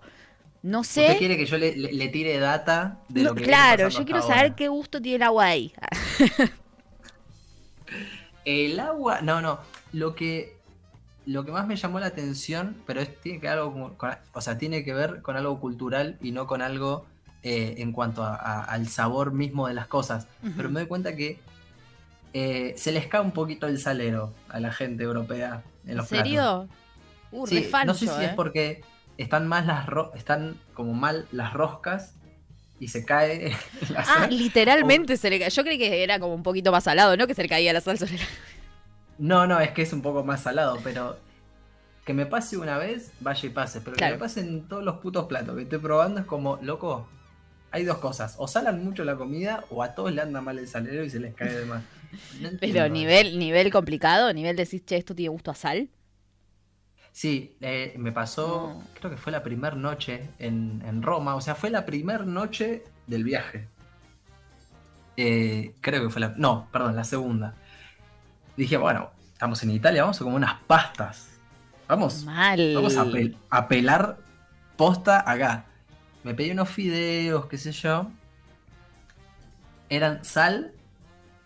[0.64, 1.18] No ¿Usted sé.
[1.18, 4.22] quiere que yo le, le- le tire data de No, lo que claro, yo quiero
[4.22, 4.56] saber ahora?
[4.56, 5.74] qué gusto tiene el agua ahí.
[8.46, 9.60] El agua, no, no.
[9.94, 10.56] Lo que,
[11.26, 14.58] lo que más me llamó la atención, pero es, tiene que algo con- o sea,
[14.58, 17.06] tiene que ver con algo cultural y no con algo
[17.44, 20.28] eh, en cuanto a- a- al sabor mismo de las cosas.
[20.56, 21.40] Pero me doy cuenta que
[22.34, 26.08] eh, se les cae un poquito el salero a la gente europea en ¿En los
[26.08, 26.28] platos.
[26.28, 26.70] serio?
[27.32, 28.26] Uh, Sí, re fancho, no sé si eh.
[28.26, 28.82] es porque
[29.22, 32.16] están más las ro- están como mal las roscas
[32.80, 33.52] y se cae
[33.92, 34.38] la Ah, sal.
[34.38, 37.28] literalmente se le ca- Yo creí que era como un poquito más salado, ¿no?
[37.28, 38.06] Que se le caía la salsa.
[39.18, 41.16] No, no, es que es un poco más salado, pero
[42.06, 43.80] que me pase una vez, vaya y pase.
[43.82, 44.14] Pero Claro.
[44.14, 47.08] que me pase en todos los putos platos que estoy probando es como, loco,
[47.70, 48.34] hay dos cosas.
[48.40, 51.20] O salan mucho la comida o a todos le anda mal el salero y se
[51.20, 51.84] les cae de más.
[52.40, 55.88] No Pero nivel, nivel complicado, nivel decís, che, esto tiene gusto a sal.
[57.12, 58.84] Sí, eh, me pasó, No.
[59.00, 62.84] creo que fue la primera noche en, en Roma, o sea, fue la primera noche
[63.08, 63.68] del viaje.
[65.18, 66.30] Eh, creo que fue la...
[66.38, 67.54] No, perdón, la segunda.
[68.56, 71.30] Dije, bueno, estamos en Italia, vamos a comer unas pastas.
[71.88, 72.74] Vamos, Mal.
[72.76, 74.18] vamos a, pel- a pelar
[74.78, 75.66] posta acá.
[76.24, 78.08] Me pedí unos fideos, qué sé yo.
[79.90, 80.72] Eran sal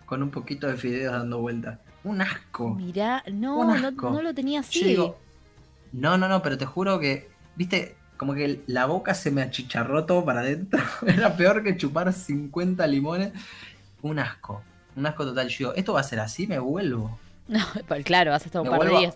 [0.05, 1.79] con un poquito de fideos dando vuelta.
[2.03, 2.75] Un asco.
[2.75, 4.81] Mirá, no, no, lo tenía así.
[4.81, 5.19] Yo digo,
[5.99, 10.05] no, no, no, pero te juro que, viste, como que la boca se me achicharró
[10.05, 10.81] todo para adentro.
[11.07, 13.31] Era peor que chupar 50 limones.
[14.01, 14.61] Un asco,
[14.95, 15.47] un asco total.
[15.49, 17.17] Yo digo, esto va a ser así, me vuelvo.
[17.47, 19.15] No, pues claro, has estado un par de a- días.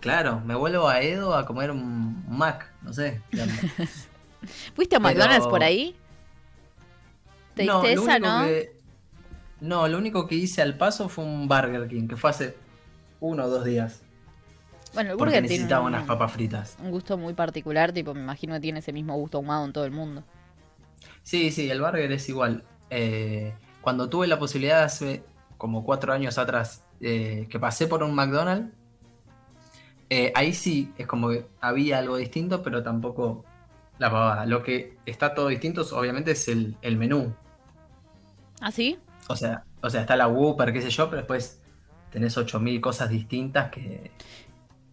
[0.00, 3.20] Claro, me vuelvo a Edo a comer un Mac, no sé.
[4.74, 5.96] ¿Fuiste a pero- McDonald's por ahí?
[7.54, 8.44] ¿Te No, diste esa, no?
[8.44, 8.72] que-
[9.60, 12.56] no, lo único que hice al paso fue un Burger King, que fue hace
[13.20, 14.02] uno o dos días.
[14.98, 16.76] Bueno, el Porque burger tiene un, unas papas fritas.
[16.80, 19.84] un gusto muy particular, tipo, me imagino que tiene ese mismo gusto ahumado en todo
[19.84, 20.24] el mundo.
[21.22, 22.64] Sí, sí, el burger es igual.
[22.90, 25.24] Eh, cuando tuve la posibilidad hace
[25.56, 28.72] como cuatro años atrás eh, que pasé por un McDonald's,
[30.10, 33.44] eh, ahí sí es como que había algo distinto, pero tampoco
[33.98, 34.46] la pavada.
[34.46, 37.36] Lo que está todo distinto obviamente es el, el menú.
[38.60, 38.98] ¿Ah, sí?
[39.28, 41.60] O sea, o sea, está la Whopper, qué sé yo, pero después
[42.10, 44.10] tenés 8000 cosas distintas que,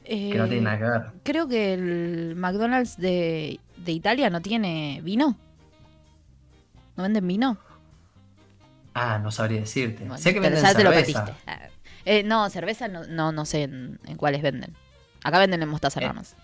[0.07, 1.01] que no Eh, tienen nada que ver.
[1.23, 5.37] Creo que el McDonald's de, de Italia no tiene vino.
[6.95, 7.57] ¿No venden vino?
[8.93, 10.05] Ah, no sabría decirte.
[10.05, 11.35] Bueno, sé que venden ya te lo cerveza.
[11.47, 11.59] Ah.
[12.05, 14.73] Eh, no, cerveza no, no, no sé en, en cuáles venden.
[15.23, 16.35] Acá venden en mostaza Eh, nada más.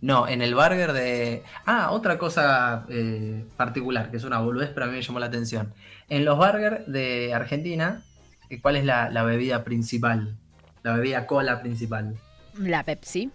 [0.00, 1.42] No, en el burger de.
[1.64, 5.26] Ah, otra cosa eh, particular, que es una boludez, pero a mí me llamó la
[5.26, 5.72] atención.
[6.08, 8.02] En los burgers de Argentina,
[8.50, 10.36] eh, ¿cuál es la, la bebida principal?
[10.82, 12.16] La bebida cola principal.
[12.58, 13.30] La Pepsi.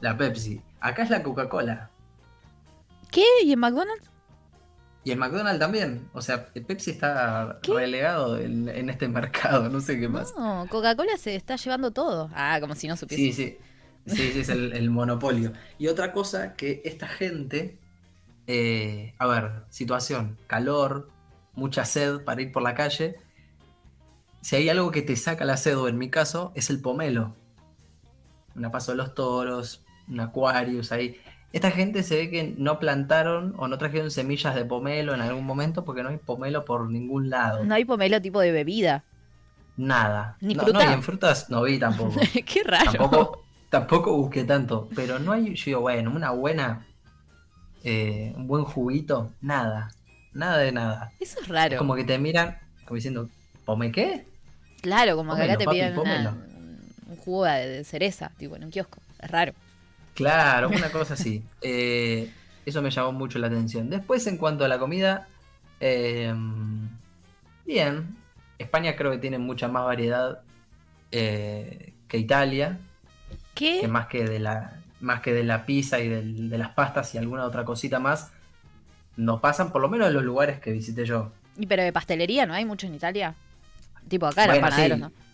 [0.00, 0.60] La Pepsi.
[0.80, 1.90] Acá es la Coca-Cola.
[3.10, 3.24] ¿Qué?
[3.42, 4.10] ¿Y en McDonald's?
[5.04, 6.08] Y el McDonald's también.
[6.12, 7.72] O sea, el Pepsi está ¿Qué?
[7.72, 10.32] relegado en, en este mercado, no sé qué más.
[10.36, 12.30] No, Coca-Cola se está llevando todo.
[12.34, 13.22] Ah, como si no supiese.
[13.22, 13.58] Sí, sí.
[14.06, 15.52] Sí, sí, es el, el monopolio.
[15.78, 17.76] Y otra cosa que esta gente,
[18.46, 21.10] eh, a ver, situación, calor,
[21.54, 23.16] mucha sed para ir por la calle.
[24.40, 27.34] Si hay algo que te saca la sed, o en mi caso, es el pomelo.
[28.54, 31.16] Una paso de los toros, un Aquarius ahí.
[31.52, 35.44] Esta gente se ve que no plantaron o no trajeron semillas de pomelo en algún
[35.46, 37.64] momento porque no hay pomelo por ningún lado.
[37.64, 39.04] No hay pomelo tipo de bebida.
[39.76, 40.36] Nada.
[40.40, 40.84] Ni no, fruta.
[40.84, 42.20] no, y en frutas no vi tampoco.
[42.44, 42.92] Qué raro.
[42.92, 46.86] Tampoco, tampoco busqué tanto, pero no hay, yo digo, bueno, una buena,
[47.84, 49.90] eh, un buen juguito, nada,
[50.32, 51.12] nada de nada.
[51.20, 51.74] Eso es raro.
[51.74, 53.28] Es como que te miran, como diciendo,
[53.64, 54.26] ¿Pome qué?
[54.80, 56.38] Claro, como que acá te papi, piden una-
[57.28, 59.00] jugo de, cereza, tipo en un kiosco.
[59.20, 59.52] Es raro.
[60.14, 61.42] Claro, una cosa así.
[61.60, 62.32] Eh,
[62.64, 63.90] eso me llamó mucho la atención.
[63.90, 65.28] Después, en cuanto a la comida,
[65.80, 66.34] eh,
[67.66, 68.16] bien.
[68.58, 70.40] España creo que tiene mucha más variedad
[71.12, 72.78] eh, que Italia,
[73.54, 73.78] ¿Qué?
[73.80, 77.18] que más que de la, más que de la pizza y de las pastas y
[77.18, 78.32] alguna otra cosita más,
[79.16, 81.30] no pasan, por lo menos en los lugares que visité yo.
[81.56, 83.34] Y pero de pastelería no hay mucho en Italia.
[84.08, 85.02] Tipo acá los Bueno, panaderos, sí.
[85.02, 85.27] ¿no?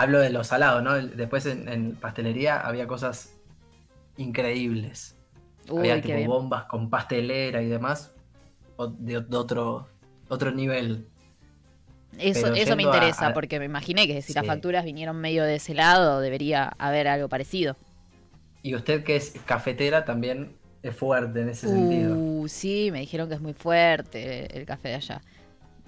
[0.00, 0.94] Hablo de lo salado, ¿no?
[0.94, 3.34] Después en, en pastelería había cosas
[4.16, 5.16] increíbles.
[5.68, 6.28] Uy, Había tipo bien.
[6.28, 8.12] bombas con pastelera y demás.
[9.00, 9.88] de, de otro,
[10.28, 11.08] otro nivel.
[12.16, 15.42] Eso, eso me a- interesa, a- porque me imaginé que si las facturas vinieron medio
[15.44, 17.76] de ese lado, debería haber algo parecido.
[18.62, 22.16] Y usted que es cafetera también es fuerte en ese sentido.
[22.16, 25.20] Uh, sí, me dijeron que es muy fuerte el café de allá.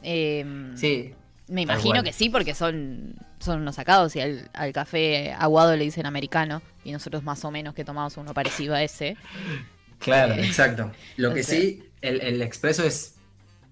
[0.02, 1.14] Em, Sí,
[1.50, 5.84] Me imagino que sí, porque son, son unos sacados y al, al café aguado le
[5.84, 9.16] dicen americano y nosotros más o menos que tomamos uno parecido a ese.
[9.98, 10.92] claro, Eh, exacto.
[11.16, 13.16] Lo que sea- sí, el, el expreso es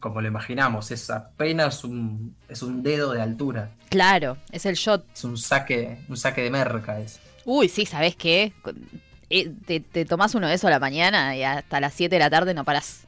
[0.00, 3.70] como lo imaginamos, es apenas un, es un dedo de altura.
[3.88, 5.04] Claro, es el shot.
[5.14, 7.18] Es un saque, un saque de merca es.
[7.44, 8.52] Uy, sí, ¿sabés qué?
[9.30, 12.20] Eh, te, te tomás uno de eso a la mañana y hasta las 7 de
[12.20, 13.06] la tarde no parás.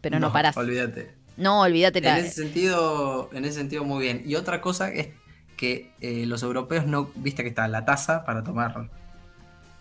[0.00, 0.56] Pero no, parás.
[0.56, 1.14] Olvídate.
[1.40, 2.18] No, olvídate En la...
[2.18, 4.22] ese sentido, en ese sentido muy bien.
[4.26, 5.08] Y otra cosa es
[5.56, 8.88] que eh, los europeos no, viste que está la taza para tomar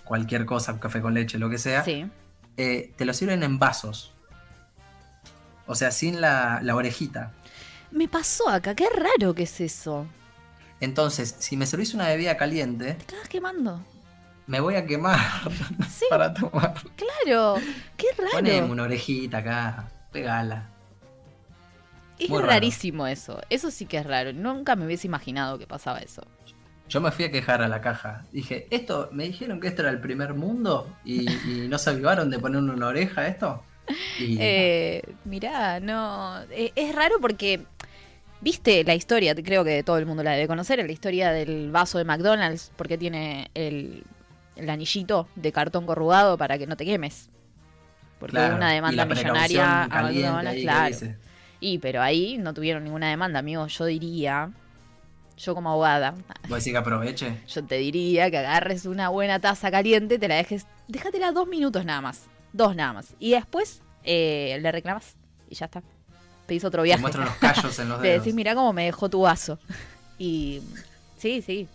[0.04, 2.06] cualquier cosa, café con leche, lo que sea, Sí.
[2.58, 4.14] eh, te lo sirven en vasos.
[5.68, 7.32] O sea, sin la, la orejita.
[7.92, 10.08] Me pasó acá, qué raro que es eso.
[10.80, 13.82] Entonces, si me servís una bebida caliente, Te acabas quemando.
[14.48, 15.20] me voy a quemar
[15.90, 16.74] Sí, para tomar.
[16.96, 17.56] claro.
[17.98, 18.72] Qué Poneme raro.
[18.72, 20.70] una orejita acá, pegala.
[22.20, 22.52] Es muy raro.
[22.52, 23.42] rarísimo eso.
[23.50, 24.34] Eso sí que es raro.
[24.34, 26.22] Nunca me hubiese imaginado que pasaba eso.
[26.90, 28.26] Yo me fui a quejar a la caja.
[28.32, 32.30] Dije, esto, me dijeron que esto era el primer mundo y, y no se avivaron
[32.30, 33.64] de poner una oreja a esto.
[34.20, 36.42] Y Eh, mirá, no.
[36.52, 37.66] eh, es raro porque.
[38.42, 41.98] Viste la historia, creo que todo el mundo la debe conocer, la historia del vaso
[41.98, 44.06] de McDonald's, porque tiene el,
[44.56, 47.30] el anillito de cartón corrugado para que no te quemes.
[48.18, 50.98] Porque claro, hubo una demanda millonaria a McDonald's, claro.
[51.60, 53.68] Y pero ahí no tuvieron ninguna demanda, amigo.
[53.68, 54.52] Yo diría,
[55.38, 56.12] yo como abogada,
[56.48, 57.38] ¿Vos decís que aproveche?
[57.48, 61.84] yo te diría que agarres una buena taza caliente, te la dejes, déjatela dos minutos
[61.86, 63.08] nada más, dos nada más.
[63.20, 65.16] Y después eh, le reclamas
[65.50, 65.82] y ya está.
[66.48, 67.02] Pedís otro Te viaje.
[67.02, 68.24] muestro los callos en los Te dedos.
[68.24, 69.60] decís, mira cómo me dejó tu vaso.
[70.22, 70.62] Y
[71.18, 71.66] sí, sí.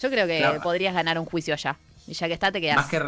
[0.00, 0.62] Yo creo que Claro.
[0.62, 1.76] podrías ganar un juicio allá.
[2.06, 2.76] Y ya que está, te quedas.
[2.76, 2.98] Más que,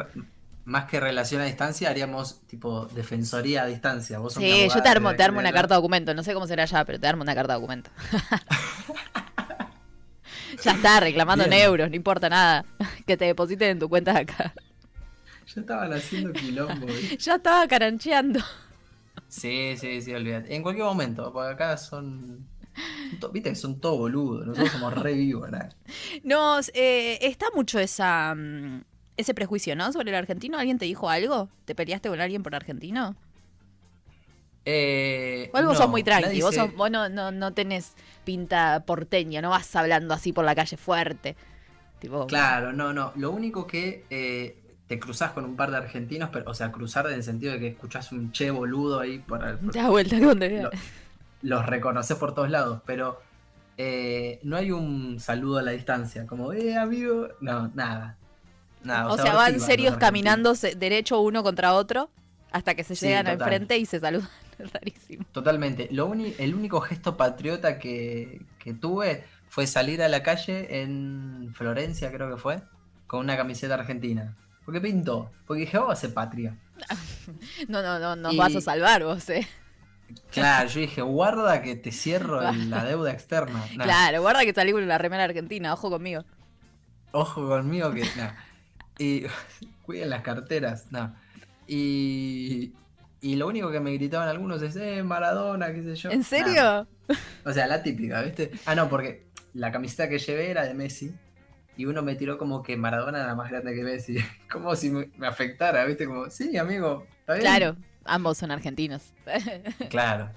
[0.64, 4.18] más que relación a distancia, haríamos tipo defensoría a distancia.
[4.18, 6.14] Vos sos una Sí, yo te armo, te armo una carta de documento.
[6.14, 7.90] No sé cómo será allá, pero te armo una carta de documento.
[10.62, 11.62] ya está, reclamando en Bien.
[11.62, 12.64] euros, no importa nada.
[13.06, 14.54] Que te depositen en tu cuenta de acá.
[15.54, 16.86] Ya estaban haciendo quilombo.
[16.86, 17.16] ¿viste?
[17.18, 18.40] Ya estaba carancheando.
[19.28, 20.54] Sí, sí, sí, olvídate.
[20.54, 22.46] En cualquier momento, porque acá son.
[23.32, 24.46] Viste que son todos boludos.
[24.46, 25.58] Nosotros somos re vivos, ¿no?
[26.22, 28.82] No, eh, está mucho esa, mm,
[29.22, 29.92] ese prejuicio, ¿no?
[29.92, 30.58] Sobre el argentino.
[30.58, 31.48] ¿Alguien te dijo algo?
[31.64, 33.16] ¿Te peleaste con alguien por argentino?
[34.64, 36.40] Eh, O algo no, sos muy tranqui.
[36.40, 40.54] Vos, sos- vos no, no, no tenés pinta porteña, no vas hablando así por la
[40.54, 41.34] calle fuerte.
[41.98, 43.12] Tipo, Claro, no, no.
[43.16, 44.56] Lo único que eh,
[44.86, 47.58] te cruzás con un par de argentinos, pero, o sea, cruzar en el sentido de
[47.60, 50.70] que escuchás un che boludo ahí por, por- te das vuelta donde lo-
[51.42, 53.20] los reconoces por todos lados, pero
[53.78, 57.28] eh, no hay un saludo a la distancia, como, eh, amigo.
[57.40, 58.16] No, nada.
[58.84, 62.10] O, sea, van serios caminando derecho uno contra otro
[62.50, 63.40] hasta que se Sí, llegan total.
[63.40, 64.28] enfrente y se saludan.
[64.72, 65.24] Rarísimo.
[65.32, 65.88] Totalmente.
[65.90, 71.52] Lo uni- el único gesto patriota que, que tuve fue salir a la calle en
[71.54, 72.62] Florencia, creo que fue,
[73.06, 74.36] con una camiseta argentina.
[74.64, 75.30] Porque pintó.
[75.46, 76.56] Porque dije, vamos a hacer patria.
[77.68, 79.46] No, no, no, nos Y- vas a salvar vos, eh.
[80.30, 83.64] Claro, yo dije, guarda que te cierro la deuda externa.
[83.76, 86.24] Nah, Claro, guarda que salí con la remera argentina, ojo conmigo.
[87.12, 88.02] Ojo conmigo que.
[88.16, 88.32] nah.
[88.98, 89.24] Y
[89.82, 90.90] cuiden las carteras.
[90.90, 91.14] No.
[91.66, 92.72] Y.
[93.20, 96.10] Y lo único que me gritaban algunos es, eh, Maradona, qué sé yo.
[96.10, 96.24] ¿En Nah.
[96.24, 96.88] serio?
[97.44, 98.50] O sea, la típica, ¿viste?
[98.66, 101.14] Ah, no, porque la camiseta que llevé era de Messi.
[101.76, 104.16] Y uno me tiró como que Maradona era más grande que Messi.
[104.50, 106.06] Como si me, afectara, ¿viste?
[106.06, 107.44] Como, sí, amigo, ¿está bien?
[107.46, 109.14] Claro, ambos son argentinos.
[109.88, 110.30] Claro.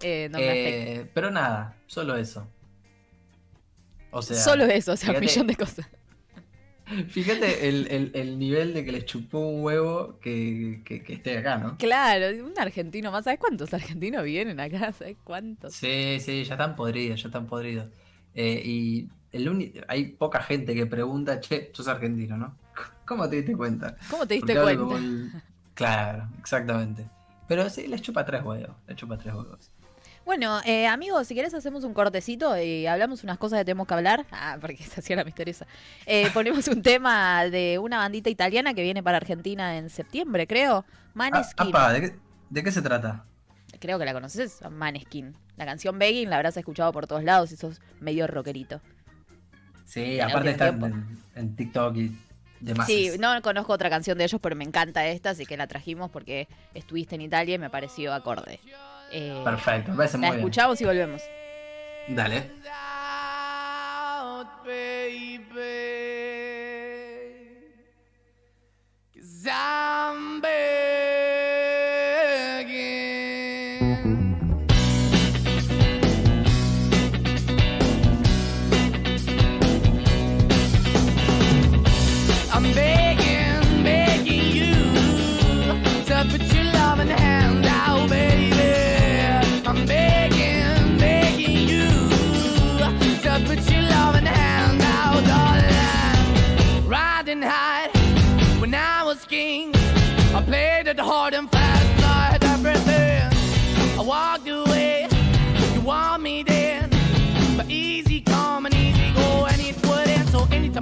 [0.00, 0.44] Eh, no me.
[1.00, 2.46] Eh, pero nada, solo eso.
[4.10, 5.86] O sea, Solo eso, o sea, un millón de cosas.
[7.08, 11.38] Fíjate el, el- el nivel de que les chupó un huevo que, que- que esté
[11.38, 11.76] acá, ¿no?
[11.78, 13.24] Claro, un argentino más.
[13.24, 14.92] ¿Sabes cuántos argentinos vienen acá?
[14.98, 15.74] ¿Sabes cuántos?
[15.74, 17.88] Sí, sí, ya están podridos, ya están podridos.
[18.34, 22.56] Eh, y el hay poca gente que pregunta, che, sos argentino, ¿no?
[23.06, 23.96] ¿Cómo te diste cuenta?
[24.10, 24.96] ¿Cómo te diste Porque cuenta?
[24.98, 25.30] el-
[25.74, 27.08] Claro, exactamente.
[27.48, 29.70] Pero sí, les chupa tres huevos, les chupa tres huevos.
[30.24, 33.94] Bueno, eh, amigos, si querés hacemos un cortecito y hablamos unas cosas que tenemos que
[33.94, 34.24] hablar.
[34.30, 35.66] Ah, porque se hacía la misteriosa.
[36.06, 40.84] Eh, ponemos un tema de una bandita italiana que viene para Argentina en septiembre, creo.
[40.88, 41.68] Ah, Maneskin.
[41.68, 42.16] apa, ¿de qué,
[42.48, 43.26] de qué se trata?
[43.80, 45.36] Creo que la conoces, Maneskin.
[45.56, 48.80] La canción Begging la habrás escuchado por todos lados y sos medio rockerito.
[49.84, 52.16] Sí, En aparte están en, en TikTok y
[52.60, 52.86] demás.
[52.86, 56.10] Sí, no conozco otra canción de ellos, pero me encanta esta, así que la trajimos
[56.10, 58.58] porque estuviste en Italia y me pareció acorde.
[59.16, 60.40] Eh, Perfecto, me parece la muy bien.
[60.40, 61.22] escuchamos y volvemos.
[62.08, 62.50] Dale.
[64.64, 65.54] baby.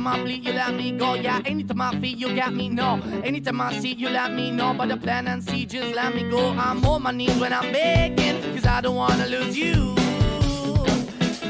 [0.03, 1.15] Anytime I bleed, you let me go.
[1.15, 2.69] Yeah, anytime I feel, you got me.
[2.69, 4.75] No, anytime I see, you let me know.
[4.75, 6.51] But the plan and see, just let me go.
[6.51, 9.95] I'm on my knees when I'm begging, cause I don't wanna lose you.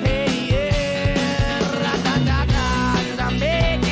[0.05, 3.92] Hey, yeah, ra-da-da-da, 'cause I'm begging,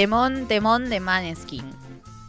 [0.00, 1.64] Temón, temón de Maneskin.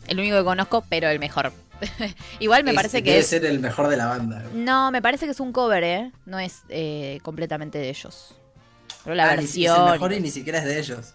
[0.07, 1.51] El único que conozco, pero el mejor.
[2.39, 3.27] Igual me parece que debe es.
[3.27, 4.41] ser el mejor de la banda.
[4.53, 6.11] No, me parece que es un cover, ¿eh?
[6.25, 8.35] No es eh, completamente de ellos.
[9.03, 9.87] Pero la Ah, ni si- es versión.
[9.87, 11.13] el mejor y ni siquiera es de ellos.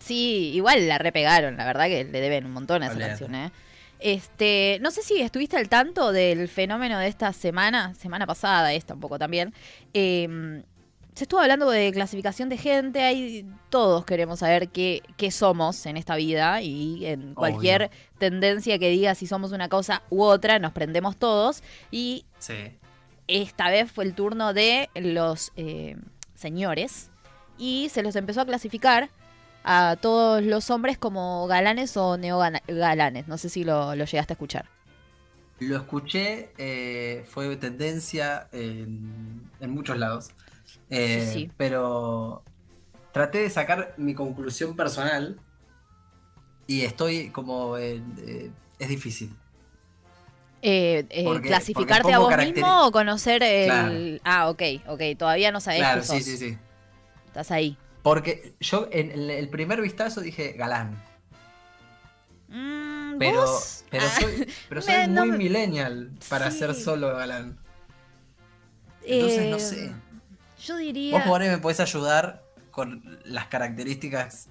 [0.00, 3.50] Sí, igual la repegaron, la verdad que le deben un montón a esa canción, ¿eh?
[4.00, 8.94] Este, no sé si estuviste al tanto del fenómeno de esta semana, semana pasada, esta
[8.94, 9.52] un poco también,
[9.92, 10.62] eh,
[11.14, 15.96] se estuvo hablando de clasificación de gente, hay, todos queremos saber qué, qué somos en
[15.98, 20.72] esta vida y en cualquier tendencia que diga si somos una cosa u otra, nos
[20.72, 21.62] prendemos todos.
[21.90, 22.54] Y Sí.
[23.28, 25.96] esta vez fue el turno de los eh,
[26.34, 27.10] señores
[27.58, 29.10] y se los empezó a clasificar
[29.64, 33.28] a todos los hombres como galanes o neogalanes.
[33.28, 34.66] No sé si lo, lo llegaste a escuchar.
[35.60, 40.30] Lo escuché, eh, fue tendencia en, en muchos lados.
[40.94, 41.50] Eh, Sí, sí.
[41.56, 42.42] Pero
[43.12, 45.38] traté de sacar mi conclusión personal
[46.66, 47.76] y estoy como...
[47.78, 48.02] eh,
[48.78, 49.34] es difícil.
[50.64, 53.66] Eh, Porque- ¿Clasificarte porque a vos mismo o conocer el...?
[53.66, 53.94] Claro.
[54.24, 55.00] Ah, ok, ok.
[55.18, 56.24] Todavía no sabés Claro, sí, sos.
[56.24, 56.58] sí, sí.
[57.26, 57.76] Estás ahí.
[58.02, 61.00] Porque yo en el, primer vistazo dije galán.
[62.48, 63.84] Mm, Pero, ¿vos?
[63.90, 66.58] pero Ah, soy, pero soy me- no muy millennial para Sí.
[66.58, 67.58] ser solo galán.
[69.04, 69.92] Entonces no sé.
[70.64, 71.24] Yo diría...
[71.24, 74.48] Vos ahí me podés ayudar con las características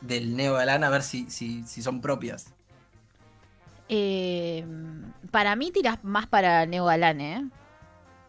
[0.00, 2.52] del neo galán a ver si, si, si son propias.
[3.88, 4.64] Eh,
[5.30, 7.48] para mí tiras más para Neogalán, ¿eh?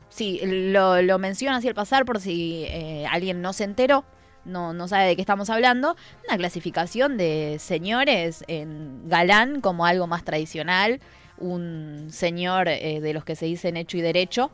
[0.09, 4.05] Sí, lo, lo menciono así al pasar por si eh, alguien no se enteró,
[4.45, 5.97] no, no sabe de qué estamos hablando.
[6.27, 11.01] Una clasificación de señores en galán como algo más tradicional,
[11.37, 14.51] un señor eh, de los que se dicen hecho y derecho,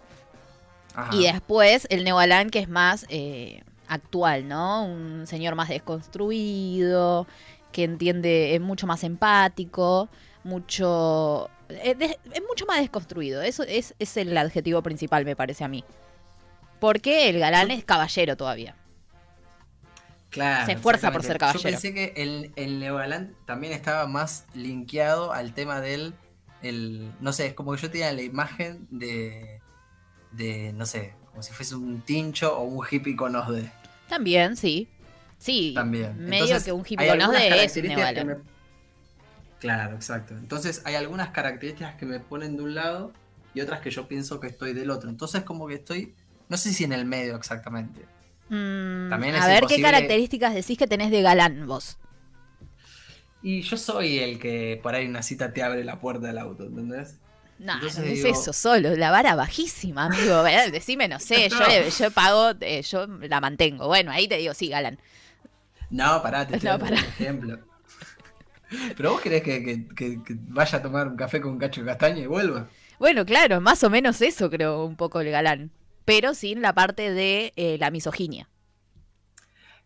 [0.96, 1.16] Ajá.
[1.16, 4.86] y después el neogalán que es más eh, actual, ¿no?
[4.86, 7.28] Un señor más desconstruido,
[7.72, 10.10] que entiende, es mucho más empático,
[10.44, 11.50] mucho...
[11.70, 15.68] Es, de- es mucho más desconstruido, eso es, es el adjetivo principal me parece a
[15.68, 15.84] mí.
[16.80, 18.76] Porque el galán es caballero todavía.
[20.30, 21.64] Claro, se esfuerza por ser caballero.
[21.64, 22.84] Yo pensé que el, el
[23.46, 26.14] también estaba más linkeado al tema del.
[26.62, 29.62] El, no sé, es como que yo tenía la imagen de.
[30.34, 33.72] De no sé, como si fuese un tincho o un hippie con OSDE.
[34.10, 34.88] También, sí.
[35.38, 36.18] Sí, También.
[36.18, 38.36] medio Entonces, que un hippie con OSDE es me-
[39.60, 40.36] Claro, exacto.
[40.38, 43.14] Entonces hay algunas características que me ponen de un lado
[43.54, 45.10] y otras que yo pienso que estoy del otro.
[45.10, 46.14] Entonces como que estoy,
[46.50, 48.02] no sé si en el medio exactamente.
[48.50, 51.98] Mm, También a es ver qué características decís que tenés de galán vos.
[53.42, 56.66] Y yo soy el que por ahí una cita te abre la puerta del auto,
[56.66, 57.18] ¿entendés?
[57.64, 60.44] No, Entonces no es eso solo, la vara bajísima, amigo.
[60.44, 60.70] ¿verdad?
[60.72, 61.68] Decime, no sé, yo, No.
[61.68, 63.88] le- yo pago, eh, yo la mantengo.
[63.88, 65.00] Bueno, ahí te digo, sí, galán.
[65.90, 67.02] No, pará, te estoy No, dando pará.
[67.02, 67.60] un ejemplo.
[68.98, 71.82] Pero vos querés que, que- que- que vaya a tomar un café con un cacho
[71.82, 72.68] de castaña y vuelva.
[73.00, 75.72] Bueno, claro, más o menos eso creo un poco el galán.
[76.06, 78.50] Pero sin la parte de eh, la misoginia.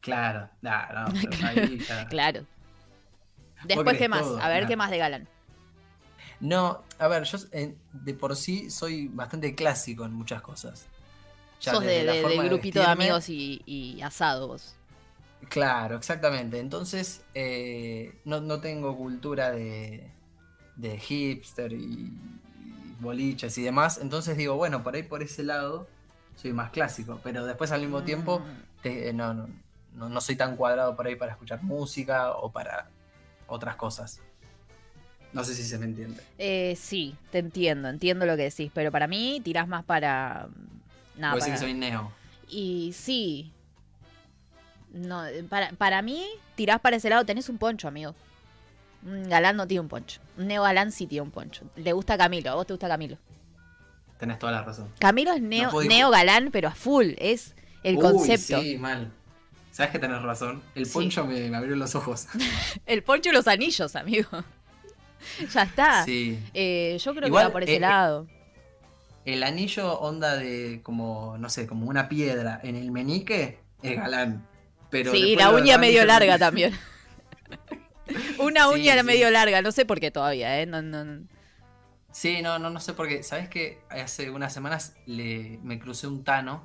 [0.02, 2.46] Claro, no, no, pero ahí ya- Claro.
[3.66, 4.22] Después, ¿qué más?
[4.22, 4.66] todo, A ver.
[4.68, 5.28] ¿qué más de galán?
[6.40, 10.86] No, a ver, yo en- de por sí soy bastante clásico en muchas cosas.
[11.62, 14.76] Ya Sos de, de- grupito de amigos y, y asado vos.
[15.50, 16.60] Claro, exactamente.
[16.60, 20.12] Entonces, eh, no, no tengo cultura de,
[20.76, 23.98] de hipster y, y boliches y demás.
[24.00, 25.88] Entonces digo, bueno, por ahí por ese lado
[26.36, 27.20] soy más clásico.
[27.24, 28.82] Pero después al mismo tiempo Mm.
[28.84, 29.48] te- no, no,
[29.96, 32.90] no, no soy tan cuadrado por ahí para escuchar música o para
[33.48, 34.22] otras cosas.
[35.38, 36.22] No sé si se me entiende.
[36.40, 38.72] Eh, sí, te entiendo, entiendo lo que decís.
[38.74, 40.48] Pero para mí tirás más para.
[41.16, 42.12] Nada, Puedo decir para- que soy neo.
[42.50, 43.52] Y sí.
[44.92, 46.26] No, para, para mí,
[46.56, 48.16] tirás para ese lado, tenés un poncho, amigo.
[49.06, 50.20] Un galán no tiene un poncho.
[50.38, 51.66] Un neogalán sí tiene un poncho.
[51.76, 53.18] Le gusta Camilo, a vos te gusta Camilo.
[54.18, 54.90] Tenés toda la razón.
[54.98, 57.12] Camilo es neo, discu- neogalán, pero a full.
[57.20, 58.60] Es el Uy, concepto.
[58.60, 59.12] Sí, mal.
[59.70, 60.64] Sabes que tenés razón.
[60.74, 60.94] El Sí.
[60.94, 62.26] poncho me, me abrió los ojos.
[62.88, 64.30] El poncho y los anillos, amigo.
[65.54, 66.04] ya está.
[66.04, 66.40] Sí.
[66.54, 68.28] Eh, yo creo Igual, que va por ese eh, lado.
[69.26, 74.48] El anillo onda de como, no sé, como una piedra en el menique es galán.
[74.90, 76.74] Pero sí, la uña medio larga también.
[78.40, 79.04] Una uña sí.
[79.04, 80.66] medio larga, no sé por qué todavía, ¿eh?
[80.66, 81.28] No, no, no.
[82.12, 83.22] Sí, no, no, no sé por qué.
[83.22, 86.64] ¿Sabes que Hace unas semanas le, me crucé un tano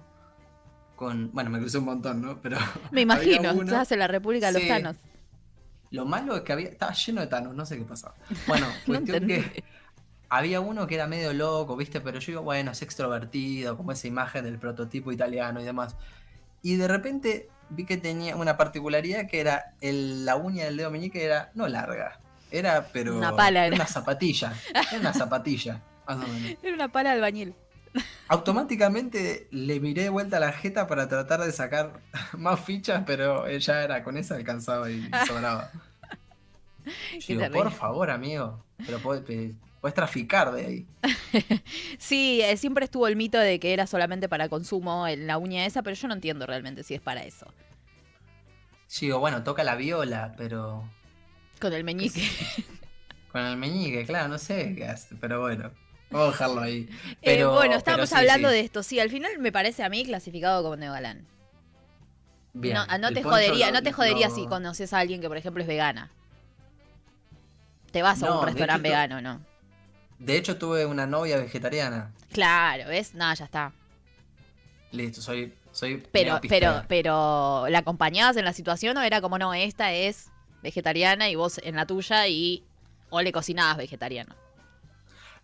[0.97, 1.33] con.
[1.33, 2.41] Bueno, me crucé un montón, ¿no?
[2.41, 2.59] Pero.
[2.91, 4.69] Me imagino, uno- estás en la República de los Sí.
[5.93, 6.05] Thanos.
[6.05, 6.69] Lo malo es que había.
[6.69, 8.15] Estaba lleno de tanos, no sé qué pasaba.
[8.47, 9.65] Bueno, No cuestión que.
[10.29, 12.01] Había uno que era medio loco, ¿viste?
[12.01, 15.95] Pero yo digo, bueno, es extrovertido, como esa imagen del prototipo italiano y demás.
[16.63, 20.91] Y de repente vi que tenía una particularidad que era el- la uña del dedo
[20.91, 22.19] meñique era no larga,
[22.51, 23.77] era pero Una pala era era.
[23.77, 24.55] una zapatilla,
[24.91, 26.57] era una zapatilla, más o menos.
[26.63, 27.55] Era una pala de albañil.
[28.29, 32.01] Automáticamente le miré de vuelta a la jeta para tratar de sacar
[32.39, 35.71] más fichas, pero ella era con esa alcanzaba y sobraba.
[37.29, 38.99] Digo, por favor, amigo, pero
[39.83, 40.87] Puedes traficar de ahí.
[41.99, 45.67] Sí, eh, siempre estuvo el mito de que era solamente para consumo en la uña
[45.67, 47.47] esa, pero yo no entiendo realmente si es para eso.
[49.01, 50.89] Digo, bueno, toca la viola, pero
[51.61, 52.23] Con el meñique.
[53.33, 55.73] con el meñique, claro, no sé qué hace, pero bueno.
[56.13, 56.89] Vamos a dejarlo ahí.
[56.91, 58.55] Eh, Pero, bueno, pero estábamos sí, hablando sí.
[58.55, 58.83] de esto.
[58.83, 61.27] Sí, al final me parece a mí clasificado como neogalán.
[62.55, 65.37] Bien, No, no te jodería, lo- no te jodería si conoces a alguien que, por
[65.39, 66.11] ejemplo, es vegana.
[67.91, 69.41] Te vas a No, un restaurante hecho, vegano, ¿no?
[70.19, 72.13] De hecho, tuve una novia vegetariana.
[72.33, 73.15] Claro, ¿ves?
[73.15, 73.73] No, ya está.
[74.93, 75.55] Listo, soy.
[75.73, 80.31] soy Pero, pero, pero, ¿la acompañabas en la situación o era como, no, esta es
[80.63, 82.65] vegetariana y vos en la tuya y...
[83.11, 84.35] O le cocinabas vegetariano?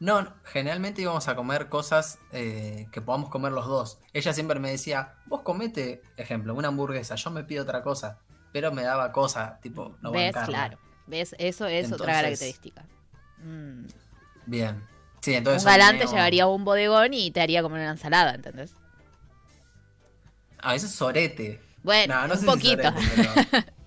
[0.01, 3.99] No, generalmente íbamos a comer cosas eh, que podamos comer los dos.
[4.13, 8.19] Ella siempre me decía, vos comete, ejemplo, una hamburguesa, yo me pido otra cosa.
[8.53, 10.33] Pero me daba cosa, tipo, no ¿Ves?
[10.33, 10.47] bancarla.
[10.59, 10.79] Claro.
[11.07, 11.35] ¿Ves?
[11.39, 12.85] Eso es otra característica.
[13.39, 13.87] Mm.
[14.47, 14.85] Bien.
[15.21, 15.63] Sí, entonces.
[15.65, 18.35] Un soy galán te neo- llevaría a un bodegón y te haría comer una ensalada,
[18.35, 18.75] ¿entendés?
[20.61, 21.61] Ah, eso es sorete.
[21.83, 22.83] Bueno, No, no un sé poquito.
[22.97, 23.65] si sorete, pero-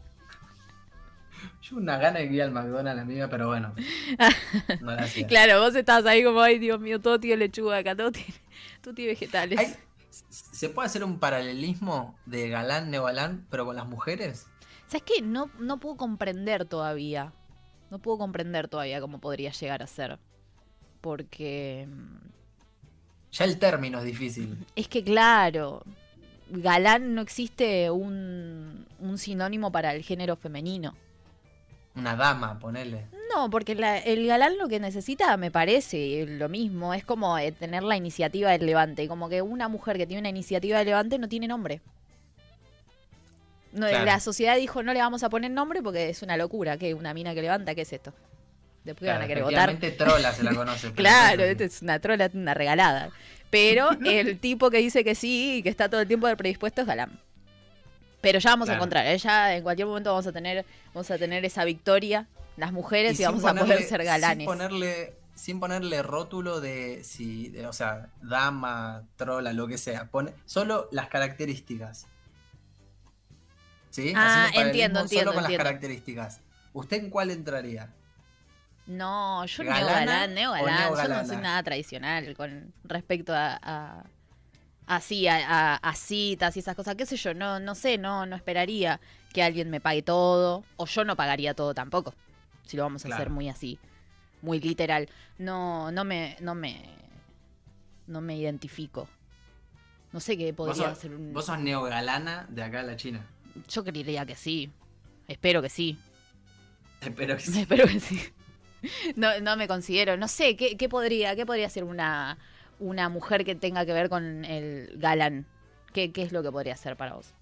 [1.72, 3.74] Yo una gana de ir al McDonald's, amiga, pero bueno.
[4.82, 5.08] No la.
[5.28, 8.34] Claro, vos estabas ahí como, ay, Dios mío, todo tiene lechuga acá, todo tiene,
[8.82, 9.58] todo tiene vegetales.
[9.60, 9.76] Hay-
[10.30, 14.48] ¿Se puede hacer un paralelismo de galán, neogalán, pero con las mujeres?
[14.88, 15.22] ¿Sabes qué?
[15.22, 17.32] No, no puedo comprender todavía.
[17.90, 20.20] No puedo comprender todavía cómo podría llegar a ser.
[21.00, 22.28] Porque mm,
[23.32, 24.66] Ya el término es difícil.
[24.76, 25.84] es que, claro,
[26.50, 30.96] galán no existe un, un sinónimo para el género femenino.
[31.96, 33.06] Una dama, ponele.
[33.36, 37.52] No, porque la- el galán lo que necesita, me parece, lo mismo, es como eh,
[37.52, 39.08] tener la iniciativa del levante.
[39.08, 41.82] Como que una mujer que tiene una iniciativa del levante no tiene nombre.
[43.74, 44.06] No, Claro.
[44.06, 46.78] La sociedad dijo no le vamos a poner nombre porque es una locura.
[46.78, 46.94] ¿Qué?
[46.94, 47.74] ¿Una mina que levanta?
[47.76, 48.14] ¿Qué es esto?
[48.84, 49.78] Después van a querer votar.
[49.98, 50.92] trola se la conoce.
[50.96, 53.10] Claro, es una trola, una regalada.
[53.50, 56.88] Pero el tipo que dice que sí y que está todo el tiempo predispuesto es
[56.88, 57.20] galán.
[58.22, 59.18] Pero ya vamos a encontrar, ¿eh?
[59.18, 63.24] ya en cualquier momento vamos a tener, vamos a tener esa victoria, las mujeres, y,
[63.24, 64.38] vamos a poder ser galanes.
[64.38, 70.06] Sin ponerle, sin ponerle rótulo de si, de- o sea, dama, trola, lo que sea.
[70.06, 72.06] Pone solo las características.
[73.90, 74.14] ¿Sí?
[74.16, 75.64] Ah, Haciendo entiendo, entiendo, Solo con entiendo.
[75.64, 76.42] las características.
[76.74, 77.90] ¿Usted en cuál entraría?
[78.88, 84.04] No, yo ¿Galana neogalán, neogalán, o yo no soy nada tradicional con respecto a, a
[84.96, 88.26] así, a, a- a citas y esas cosas, qué sé yo, no, no sé, no,
[88.26, 89.00] no esperaría
[89.34, 92.14] que alguien me pague todo, o yo no pagaría todo tampoco,
[92.66, 93.80] si lo vamos a hacer muy así,
[94.42, 95.10] muy literal.
[95.38, 96.84] No, no me, no me,
[98.08, 99.08] no me identifico.
[100.12, 101.34] No sé qué Vos podría sos, ser un.
[101.34, 103.26] vos sos neogalana de acá a la China.
[103.70, 104.70] Yo creería que sí.
[105.28, 105.98] Espero que sí.
[107.02, 107.60] Espero que sí.
[107.62, 108.22] Espero que sí.
[109.16, 110.18] No, no me considero.
[110.18, 112.38] No sé, ¿qué, qué podría, qué podría ser una,
[112.82, 115.46] una mujer que tenga que ver con el galán?
[115.94, 117.34] ¿Qué, qué es lo que podría ser para vos?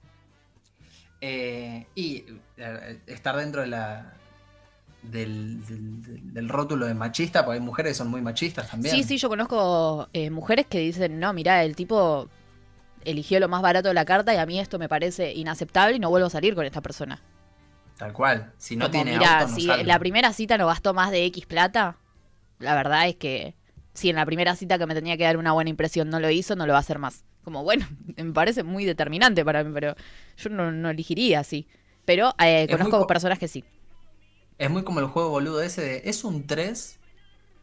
[1.22, 2.26] Eh, y
[2.58, 4.14] eh, estar dentro de la
[5.02, 8.96] del, del- del- del rótulo de machista, porque hay mujeres que son muy machistas también.
[8.96, 12.30] Sí, sí, yo conozco eh, mujeres que dicen, no, mira, el tipo
[13.06, 16.00] eligió lo más barato de la carta y a mí esto me parece inaceptable y
[16.00, 17.22] no vuelvo a salir con esta persona.
[17.98, 18.54] Tal cual.
[18.58, 19.84] Si no Como, tiene mirá, auto, no si sale.
[19.86, 21.98] la primera cita no gastó más de X plata,
[22.60, 23.56] la verdad es que
[24.00, 26.30] si en la primera cita que me tenía que dar una buena impresión no lo
[26.30, 27.24] hizo, no lo va a hacer más.
[27.44, 27.88] Como, bueno,
[28.18, 29.96] me parece muy determinante para mí, pero
[30.38, 31.68] yo no, no elegiría así.
[32.06, 33.64] Pero eh, conozco co- personas que sí.
[34.58, 36.02] Es muy como el juego boludo ese de.
[36.06, 37.00] Es un 3,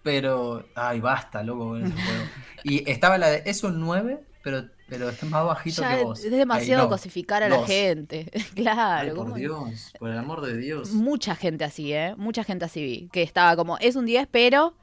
[0.03, 0.67] pero.
[0.75, 2.25] Ay, basta, loco, con ese juego.
[2.65, 3.43] Y estaba la de.
[3.47, 6.25] Es un 9, pero, pero está más bajito Ya que vos.
[6.25, 6.91] es demasiado Ay, no.
[6.91, 8.31] cosificar a la gente.
[8.35, 9.15] Ay, claro.
[9.15, 9.35] por.
[9.35, 10.93] Dios, por el amor de Dios.
[10.93, 12.15] Mucha gente así, ¿eh?
[12.17, 13.09] Mucha gente así vi.
[13.13, 14.75] Que estaba como, es un 10, pero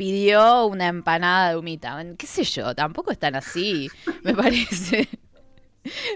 [0.00, 2.02] pidió una empanada de humita.
[2.16, 2.74] ¿Qué sé yo?
[2.74, 3.88] Tampoco están así,
[4.24, 5.06] me parece.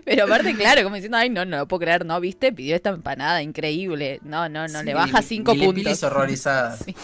[0.07, 2.19] Pero aparte, claro, como diciendo, ay, no, no lo puedo creer, ¿no?
[2.19, 2.51] ¿Viste?
[2.53, 4.21] Pidió esta empanada increíble.
[4.23, 6.03] No, no, no, Sí, le baja mi- 5 milipilis puntos.
[6.05, 6.85] horrorizadas.
[6.87, 6.95] Sí.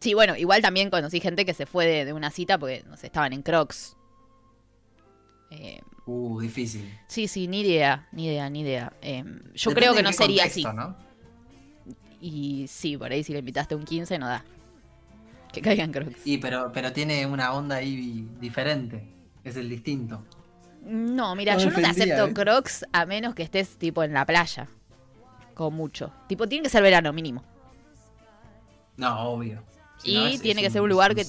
[0.00, 2.96] Sí, bueno, igual también conocí gente que se fue de, de una cita porque, no
[2.96, 3.96] sé, estaban en Crocs.
[5.50, 6.88] Eh, Uh, difícil.
[7.06, 8.92] sí, sí, ni idea, ni idea, ni idea.
[9.02, 9.22] Eh,
[9.54, 10.76] yo Depende creo que no sería contexto, así.
[10.76, 10.96] ¿no?
[12.20, 14.42] Y sí, por ahí si le invitaste un 15 no da.
[15.52, 16.20] Que caigan crocs.
[16.26, 19.02] Y pero, pero tiene una onda ahí diferente.
[19.44, 20.24] Es el distinto.
[20.84, 22.34] No, mira, No yo no te acepto ¿eh?
[22.34, 24.68] crocs a menos que estés tipo en la playa.
[25.54, 26.12] Con mucho.
[26.28, 27.42] Tipo, tiene que ser verano mínimo.
[28.96, 29.62] No, obvio.
[29.98, 31.24] Si y no, es- tiene es que ser un lugar que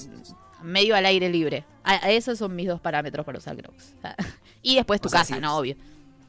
[0.62, 1.64] medio al aire libre.
[1.84, 3.94] A- a esos son mis dos parámetros para usar crocs.
[4.62, 5.38] y después tu O sea, casa.
[5.40, 5.56] ¿no?
[5.56, 5.76] Obvio.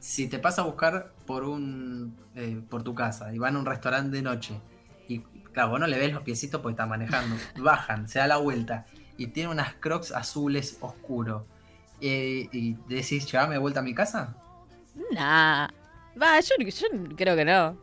[0.00, 3.66] Si te pasa a buscar por un eh, por tu casa y van a un
[3.66, 4.54] restaurante de noche
[5.52, 7.36] Claro, vos no le ves los piecitos porque está manejando.
[7.62, 8.86] Bajan, se da la vuelta
[9.16, 11.46] y tiene unas crocs azules oscuro.
[12.00, 14.34] Eh, y decís, llévame de vuelta a mi casa.
[15.12, 15.68] Nah.
[16.20, 16.86] Va, yo, yo
[17.16, 17.78] creo que no.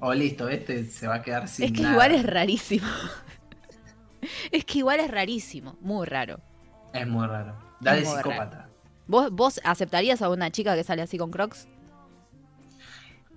[0.00, 1.94] O listo, este se va a quedar sin es que nada.
[1.94, 2.86] igual es rarísimo.
[4.50, 5.76] es que igual es rarísimo.
[5.80, 6.40] Muy raro.
[6.92, 7.56] Es muy raro.
[7.80, 8.68] Da de Es muy psicópata.
[9.06, 11.68] ¿Vos, ¿Vos aceptarías a una chica que sale así con crocs?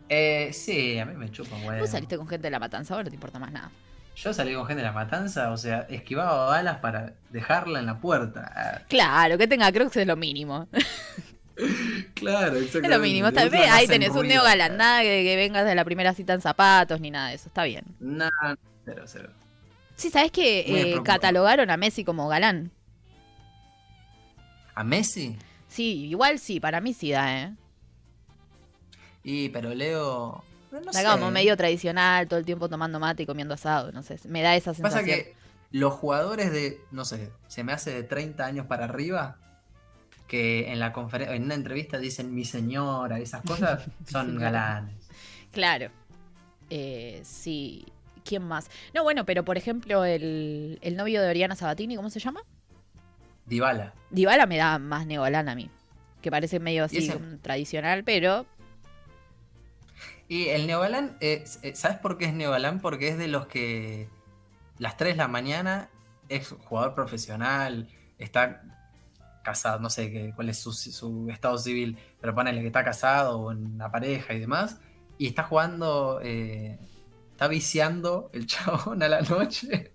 [0.10, 1.80] Eh, sí, a mí me chupa, güey.
[1.80, 3.72] Vos saliste con gente de la matanza, ahora no te importa más nada.
[4.16, 8.00] Yo salí con gente de la matanza, o sea, esquivaba balas para dejarla en la
[8.00, 8.86] puerta.
[8.88, 10.68] Claro, que tenga crocs es lo mínimo.
[12.14, 13.30] claro, Es lo mínimo.
[13.30, 14.78] Está bien, ahí tenés un neo galán.
[14.78, 17.48] Nada que, que vengas de la primera cita en zapatos ni nada de eso.
[17.48, 17.86] Está bien.
[18.00, 19.30] Nada, cero, cero.
[19.96, 22.72] Sí, ¿sabés que eh, catalogaron a Messi como galán?
[24.76, 25.38] ¿A Messi?
[25.68, 27.54] Sí, igual sí, para mí sí da, ¿eh?
[29.24, 30.44] Y, pero Leo.
[30.72, 31.04] No sé.
[31.06, 34.18] como medio tradicional, todo el tiempo tomando mate y comiendo asado, no sé.
[34.28, 35.04] Me da esa sensación.
[35.04, 35.36] Pasa que
[35.72, 39.38] los jugadores de, no sé, se me hace de 30 años para arriba,
[40.28, 44.96] que en la conferencia, en una entrevista dicen mi señora, esas cosas, son galanes.
[45.52, 45.90] Claro.
[46.70, 47.86] Eh, sí.
[48.26, 48.70] ¿Quién más?
[48.94, 52.42] No, bueno, pero por ejemplo, el, el novio de Oriana Sabatini, ¿cómo se llama?
[53.46, 53.94] Dybala.
[54.10, 55.70] Dybala me da más neogalán a mí.
[56.22, 57.12] Que parece medio así
[57.42, 58.46] tradicional, pero
[60.34, 61.44] Y el neogalán, eh,
[61.76, 62.80] ¿sabes por qué es neogalán?
[62.80, 64.10] Porque es de los que
[64.80, 65.92] las 3 de la mañana
[66.28, 68.64] es jugador profesional, está
[69.44, 73.42] casado, no sé qué, cuál es su, su estado civil, pero ponele que está casado
[73.42, 74.80] o en una pareja y demás,
[75.20, 76.80] y está jugando, eh,
[77.30, 79.94] está viciando el chabón a la noche.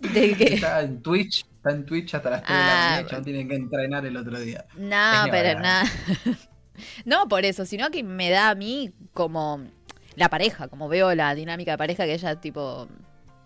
[0.00, 0.54] ¿de qué?
[0.56, 3.24] Está en Twitch, está en Twitch hasta las 3 de Ah, la mañana, el chabón
[3.24, 4.66] tiene que entrenar el otro día.
[4.76, 5.84] No, pero nada.
[6.26, 6.46] no
[7.28, 9.60] por eso, sino que me da a mí como
[10.16, 12.88] la pareja, como veo la dinámica de pareja que ella tipo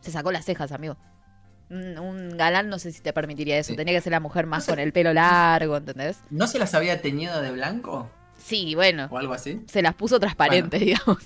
[0.01, 0.97] se sacó las cejas, amigo.
[1.69, 3.71] Un, un galán no sé si te permitiría eso.
[3.71, 3.77] Sí.
[3.77, 4.73] Tenía que ser la mujer más No sé.
[4.73, 6.19] con el pelo largo, ¿entendés?
[6.31, 9.07] ¿No se las había teñido de blanco Sí, bueno.
[9.11, 9.61] o algo así?
[9.69, 11.19] Se las puso transparentes, digamos.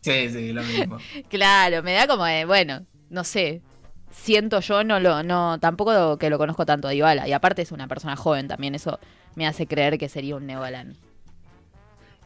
[0.00, 0.98] Sí, sí, lo mismo.
[1.28, 3.60] Claro, me da como de, bueno, no sé.
[4.10, 7.28] Siento yo, no lo, no, tampoco que lo conozco tanto a Dybala.
[7.28, 8.98] Y aparte es una persona joven también, eso
[9.34, 10.96] me hace creer que sería un neogalán.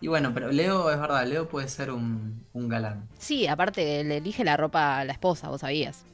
[0.01, 3.07] Y bueno, pero Leo, es verdad, Leo puede ser un, un galán.
[3.19, 6.05] Sí, aparte le elige la ropa a la esposa, vos sabías.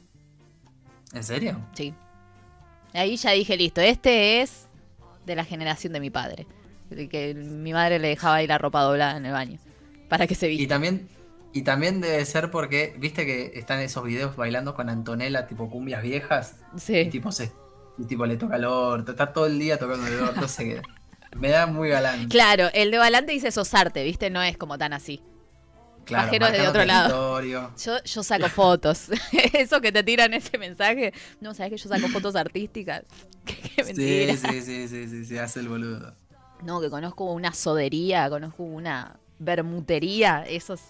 [1.12, 1.60] ¿En serio?
[1.74, 1.94] Sí.
[2.92, 4.66] Ahí ya dije, listo, este es
[5.24, 6.46] de la generación de mi padre.
[7.10, 9.58] Que mi madre le dejaba ahí la ropa doblada en el baño.
[10.08, 10.74] Para que se Y vista.
[10.74, 11.08] también,
[11.52, 16.02] y también debe ser porque, viste que están esos videos bailando con Antonella, tipo cumbias
[16.02, 17.04] viejas, y Sí.
[17.10, 17.52] tipo, se,
[17.98, 20.64] y tipo le toca el orto, está todo el día tocando el orto, no sé
[20.64, 20.82] qué.
[21.38, 22.28] Me da muy galán.
[22.28, 24.30] Claro, el de Valante dice sosarte, ¿viste?
[24.30, 25.22] No es como tan así.
[26.04, 27.42] Claro, Pajeros de otro lado.
[27.42, 27.70] Yo,
[28.04, 29.08] yo saco fotos.
[29.52, 31.12] Eso que te tiran ese mensaje.
[31.40, 33.02] No, ¿sabes que yo saco fotos artísticas?
[33.44, 34.36] Qué, qué mentira.
[34.36, 36.14] Sí, sí, sí, sí, sí, sí, hace el boludo.
[36.62, 40.44] No, que conozco una sodería, conozco una bermutería.
[40.48, 40.80] Esos,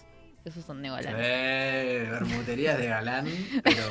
[0.45, 1.17] esos son Se neogalanes.
[1.19, 3.27] ve bermuterías de galán,
[3.63, 3.83] pero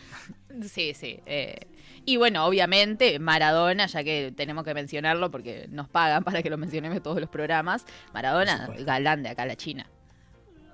[0.68, 1.20] Sí, sí.
[1.26, 1.56] eh.
[2.08, 6.56] Y bueno, obviamente, Maradona, ya que tenemos que mencionarlo porque nos pagan para que lo
[6.56, 7.84] mencionemos en todos los programas.
[8.14, 9.86] Maradona, galán de acá a la China.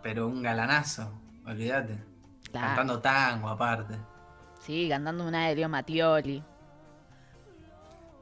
[0.03, 1.11] pero un galanazo,
[1.47, 1.99] olvídate.
[2.51, 2.67] Claro.
[2.67, 3.95] Cantando tango aparte.
[4.61, 6.43] Sí, cantando una de Leo Mattioli.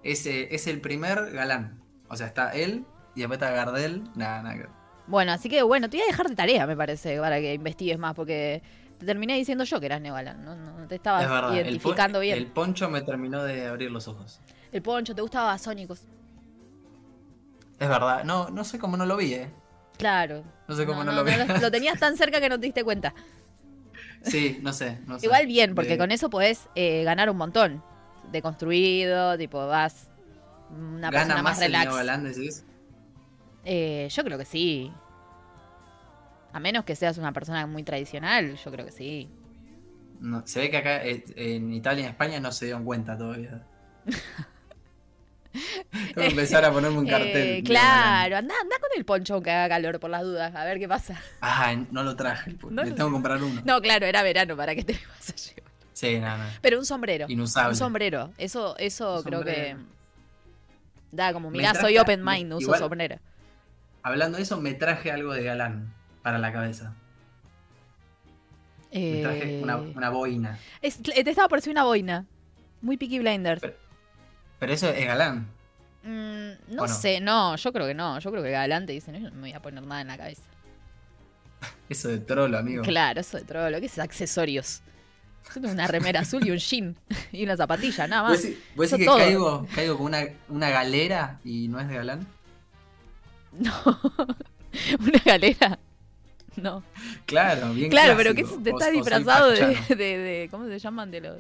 [0.05, 1.81] Ese es el primer galán.
[2.09, 2.85] O sea, está él
[3.17, 4.05] y después está Gardel.
[4.15, 4.69] Nada, nada.
[5.07, 7.99] Bueno, así que bueno, te voy a dejar de tarea, me parece, para que investigues
[7.99, 8.63] más, porque
[9.01, 11.51] te terminé diciendo yo que eras neogalán, no, no te estabas Es verdad.
[11.51, 12.39] el pon- identificando bien.
[12.39, 14.41] El poncho me terminó de abrir los ojos.
[14.71, 16.03] El poncho, ¿te gustaba Sónicos?
[17.79, 18.25] Es verdad.
[18.25, 19.51] No, no sé cómo no lo vi, eh.
[19.97, 20.45] Claro.
[20.69, 21.33] No sé cómo no, lo vi.
[21.61, 23.15] lo tenías tan cerca que no te diste cuenta.
[24.23, 24.99] sí, no sé.
[25.23, 27.83] Igual bien, porque De- con eso podés eh, ganar un montón.
[28.31, 30.09] De construido, tipo, vas
[30.71, 31.85] una ¿Gana persona más, más el relax.
[31.87, 32.65] neogalán, decís?
[33.65, 34.93] Eh, yo creo que sí.
[36.53, 39.29] A menos que seas una persona muy tradicional, yo creo que sí.
[40.21, 43.17] No, se ve que acá eh, en Italia y en España no se dieron cuenta
[43.17, 43.63] todavía.
[46.15, 47.37] Tengo que empezar a ponerme un cartel.
[47.37, 47.65] Eh, neogalán.
[47.65, 50.87] claro, anda, anda con el poncho aunque haga calor por las dudas, a ver qué
[50.89, 51.21] pasa.
[51.41, 52.57] Ah, no lo traje.
[52.71, 53.61] No Me lo- tengo que comprar uno.
[53.65, 55.71] No, claro, era verano, ¿para qué te lo vas a llevar?
[55.93, 56.51] Sí, nada.
[56.63, 57.27] Pero un sombrero.
[57.29, 57.71] Inusable.
[57.73, 58.31] Un sombrero.
[58.39, 59.77] Eso, eso Un creo que
[61.13, 63.17] da como, Me mirá, traje soy open me- mind, uso igual- sombrero.
[64.03, 65.93] Hablando de eso, me traje algo de galán
[66.23, 66.95] para la cabeza.
[68.93, 70.59] Me traje Eh, una, una boina.
[70.83, 72.27] es- te estaba por decir una boina.
[72.83, 73.61] Muy Peaky Blinders.
[73.61, 73.77] Pero-
[74.59, 75.47] Pero eso es galán.
[76.03, 78.19] Mm, no sé, no, yo creo que no.
[78.19, 80.43] Yo creo que adelante dicen, yo no me voy a poner nada en la cabeza.
[81.89, 82.83] Eso de trolo, amigo.
[82.83, 84.81] Claro, eso de todo lo que es accesorios.
[85.55, 86.97] Yo tengo una remera azul y un jean
[87.33, 88.53] y una zapatilla, nada ¿Vos más.
[88.77, 89.19] vos decís que todo.
[89.19, 92.27] caigo, caigo con una, una galera y no es de galán?
[93.53, 93.73] No.
[95.01, 95.79] Una galera.
[96.57, 96.83] No.
[97.27, 99.87] Claro, bien Claro, pero que te O- está o soy disfrazado de, pachano.
[99.89, 101.11] de, de- ¿Cómo se llaman?
[101.11, 101.39] De, los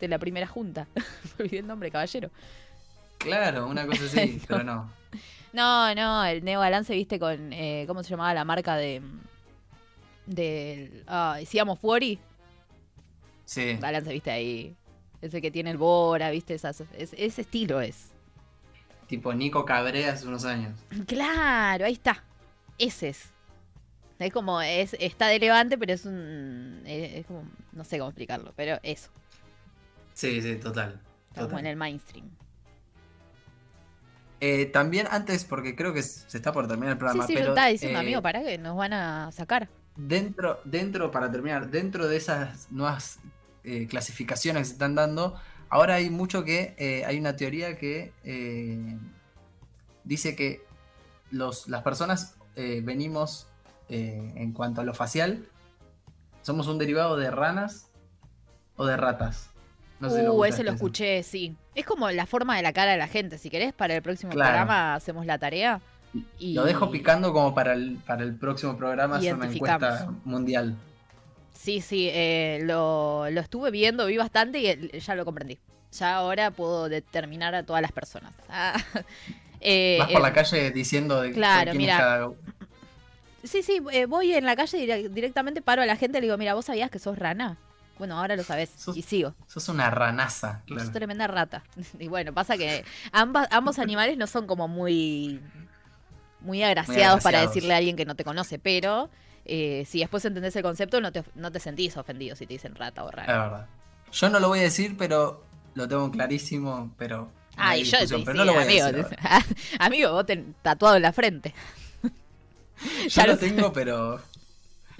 [0.00, 0.86] de la primera junta.
[1.38, 2.30] Olvidé el nombre, caballero.
[3.18, 4.44] Claro, una cosa así, No.
[4.48, 4.90] pero no.
[5.52, 7.52] No, no, el Neo Galán se viste con.
[7.52, 9.02] eh, ¿Cómo se llamaba la marca de.
[10.26, 11.02] Del.
[11.06, 12.18] Ah, decíamos Fuori.
[13.44, 13.76] Sí.
[13.80, 14.76] Galán se viste ahí.
[15.20, 16.54] Ese que tiene el Bora, ¿viste?
[16.54, 18.10] Esas, es- ese estilo es.
[19.08, 20.78] Tipo Nico Cabré hace unos años.
[21.06, 22.22] Claro, ahí está.
[22.78, 23.30] Ese es.
[24.20, 26.82] Es como, es, está de levante, pero es un.
[26.86, 29.10] Es, como, no sé cómo explicarlo, pero eso.
[30.14, 31.00] Sí, sí, total.
[31.30, 32.28] Está como en el mainstream.
[34.40, 37.38] Eh, también antes, porque creo que se está por terminar el Sí, programa, sí, yo
[37.40, 39.68] pero estaba diciendo, eh, amigo, para que nos van a sacar.
[39.96, 43.20] dentro, dentro, para terminar, dentro de esas nuevas
[43.64, 48.12] eh, clasificaciones que se están dando, ahora hay mucho que, hay una teoría que
[50.04, 50.62] dice que
[51.30, 53.46] los, las personas venimos,
[53.90, 55.44] eh, en cuanto a lo facial,
[56.42, 57.90] somos un derivado de ranas
[58.76, 59.50] o de ratas.
[59.98, 60.74] No sé si uh, escuchaste ese lo eso.
[60.76, 61.56] escuché, sí.
[61.74, 63.36] Es como la forma de la cara de la gente.
[63.36, 64.50] Si querés, para el próximo Claro.
[64.50, 65.80] programa hacemos la tarea.
[66.38, 66.54] Y...
[66.54, 70.76] Lo dejo picando como para el, para el próximo programa, hacer una encuesta mundial.
[71.52, 75.58] Sí, sí, eh, lo, lo estuve viendo, vi bastante y el- ya lo comprendí.
[75.92, 78.32] Ya ahora puedo determinar a todas las personas.
[78.48, 78.74] Ah,
[79.60, 81.98] eh, Vas por eh, la calle diciendo de claro, quién es mira.
[81.98, 82.30] cada-
[83.42, 86.26] Sí, sí, eh, voy en la calle dire- directamente, paro a la gente y le
[86.26, 87.56] digo, mira, ¿vos sabías que sos rana?
[87.98, 88.70] Bueno, ahora lo sabés.
[88.76, 89.34] Sos- Y sigo.
[89.46, 90.62] Sos una ranaza.
[90.66, 90.90] Sos claro.
[90.92, 91.62] tremenda rata.
[91.98, 95.40] Y bueno, pasa que ambas, ambos animales no son como muy,
[96.40, 97.54] muy agraciados para agraciados.
[97.54, 99.10] decirle a alguien que no te conoce, pero
[99.44, 102.74] eh, si después entendés el concepto no te, no te sentís ofendido si te dicen
[102.74, 103.32] rata o Es rana.
[103.42, 103.66] verdad.
[104.12, 107.30] Yo no lo voy a decir, pero lo tengo clarísimo, pero.
[107.56, 109.44] Ay, hay yo pero sí, no lo voy a amigo, decir ahora.
[109.78, 110.26] amigo, vos
[110.62, 111.54] tatuado en la frente.
[113.08, 114.20] Yo ya lo tengo, pero.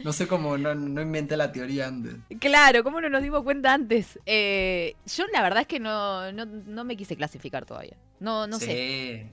[0.02, 2.16] No sé cómo no, no inventé la teoría antes.
[2.40, 4.18] Claro, ¿cómo no nos dimos cuenta antes?
[4.26, 7.96] Eh, yo la verdad es que no, no, no me quise clasificar todavía.
[8.18, 9.32] No, no sí, sé.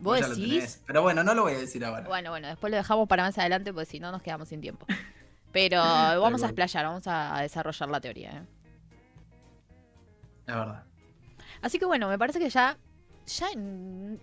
[0.00, 0.48] vos ¿Vos ya lo decís?
[0.54, 0.82] tenés.
[0.86, 2.08] Pero bueno, no lo voy a decir ahora.
[2.08, 4.86] Bueno, bueno, después lo dejamos para más adelante porque si no nos quedamos sin tiempo.
[5.52, 8.30] Pero vamos a explayar, vamos a desarrollar la teoría.
[8.30, 8.42] ¿eh?
[10.46, 10.84] Es verdad.
[11.62, 12.78] Así que bueno, me parece que ya.
[13.26, 13.46] ya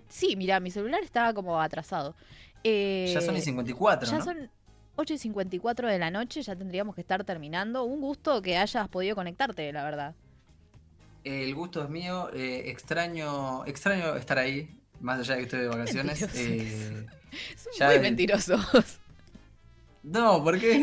[0.08, 2.16] sí, mira, mi celular estaba como atrasado.
[2.64, 4.24] Eh, ya son y 54, ya ¿no?
[4.24, 4.50] son
[4.96, 7.84] 8 y 54 de la noche, ya tendríamos que estar terminando.
[7.84, 10.16] Un gusto que hayas podido conectarte, la verdad.
[11.24, 12.30] El gusto es mío.
[12.34, 16.22] eh, extraño, extraño estar ahí, más allá de que estoy de vacaciones.
[16.36, 17.06] Eh,
[17.58, 19.00] Son Ya muy mentirosos.
[20.04, 20.82] no, ¿por qué?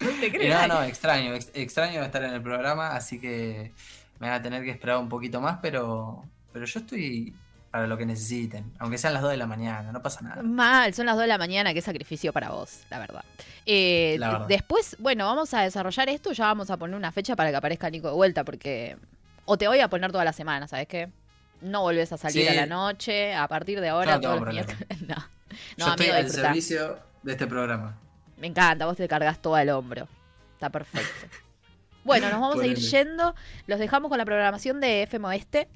[0.00, 0.54] No te Eh, crees.
[0.54, 3.72] No, no, extraño, ex- extraño estar en el programa, así que
[4.18, 6.22] me van a tener que esperar un poquito más, pero,
[6.52, 7.34] pero yo estoy
[7.76, 10.42] para lo que necesiten, aunque sean las 2 de la mañana, no pasa nada.
[10.42, 13.22] Mal, son las 2 de la mañana, qué sacrificio para vos, la verdad.
[13.66, 14.46] Eh, La verdad.
[14.48, 17.90] Después, bueno, vamos a desarrollar esto, ya vamos a poner una fecha para que aparezca
[17.90, 18.96] Nico de vuelta, porque...
[19.44, 21.10] O te voy a poner toda la semana, ¿sabes qué?
[21.60, 22.48] No volvés a salir Sí.
[22.48, 24.78] a la noche, a partir de ahora, no todos los miércoles.
[25.06, 26.48] No, no yo estoy amigo, al disfrutá.
[26.48, 27.98] servicio de este programa.
[28.38, 30.08] Me encanta, vos te cargas todo al hombro.
[30.54, 31.26] Está perfecto.
[32.04, 33.34] Bueno, nos vamos a ir yendo.
[33.66, 35.68] Los dejamos con la programación de FM Oeste.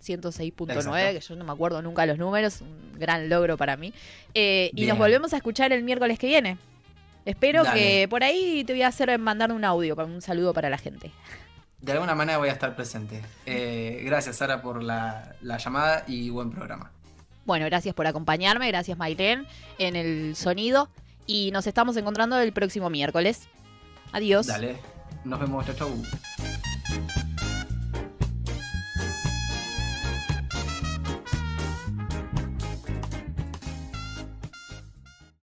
[0.00, 0.92] 106.9, Exacto.
[0.92, 3.92] que yo no me acuerdo nunca los números, un gran logro para mí.
[4.34, 6.58] Eh, y nos volvemos a escuchar el miércoles que viene.
[7.24, 7.80] Espero Dale.
[7.80, 11.10] que por ahí te voy a hacer mandar un audio, un saludo para la gente.
[11.80, 13.22] De alguna manera voy a estar presente.
[13.46, 16.90] Eh, gracias, Sara, por la, la llamada y buen programa.
[17.46, 19.46] Bueno, gracias por acompañarme, gracias Mailén
[19.78, 20.88] en el sonido
[21.26, 23.48] y nos estamos encontrando el próximo miércoles.
[24.12, 24.46] Adiós.
[24.46, 24.76] Dale,
[25.24, 26.02] nos vemos, chau, chau.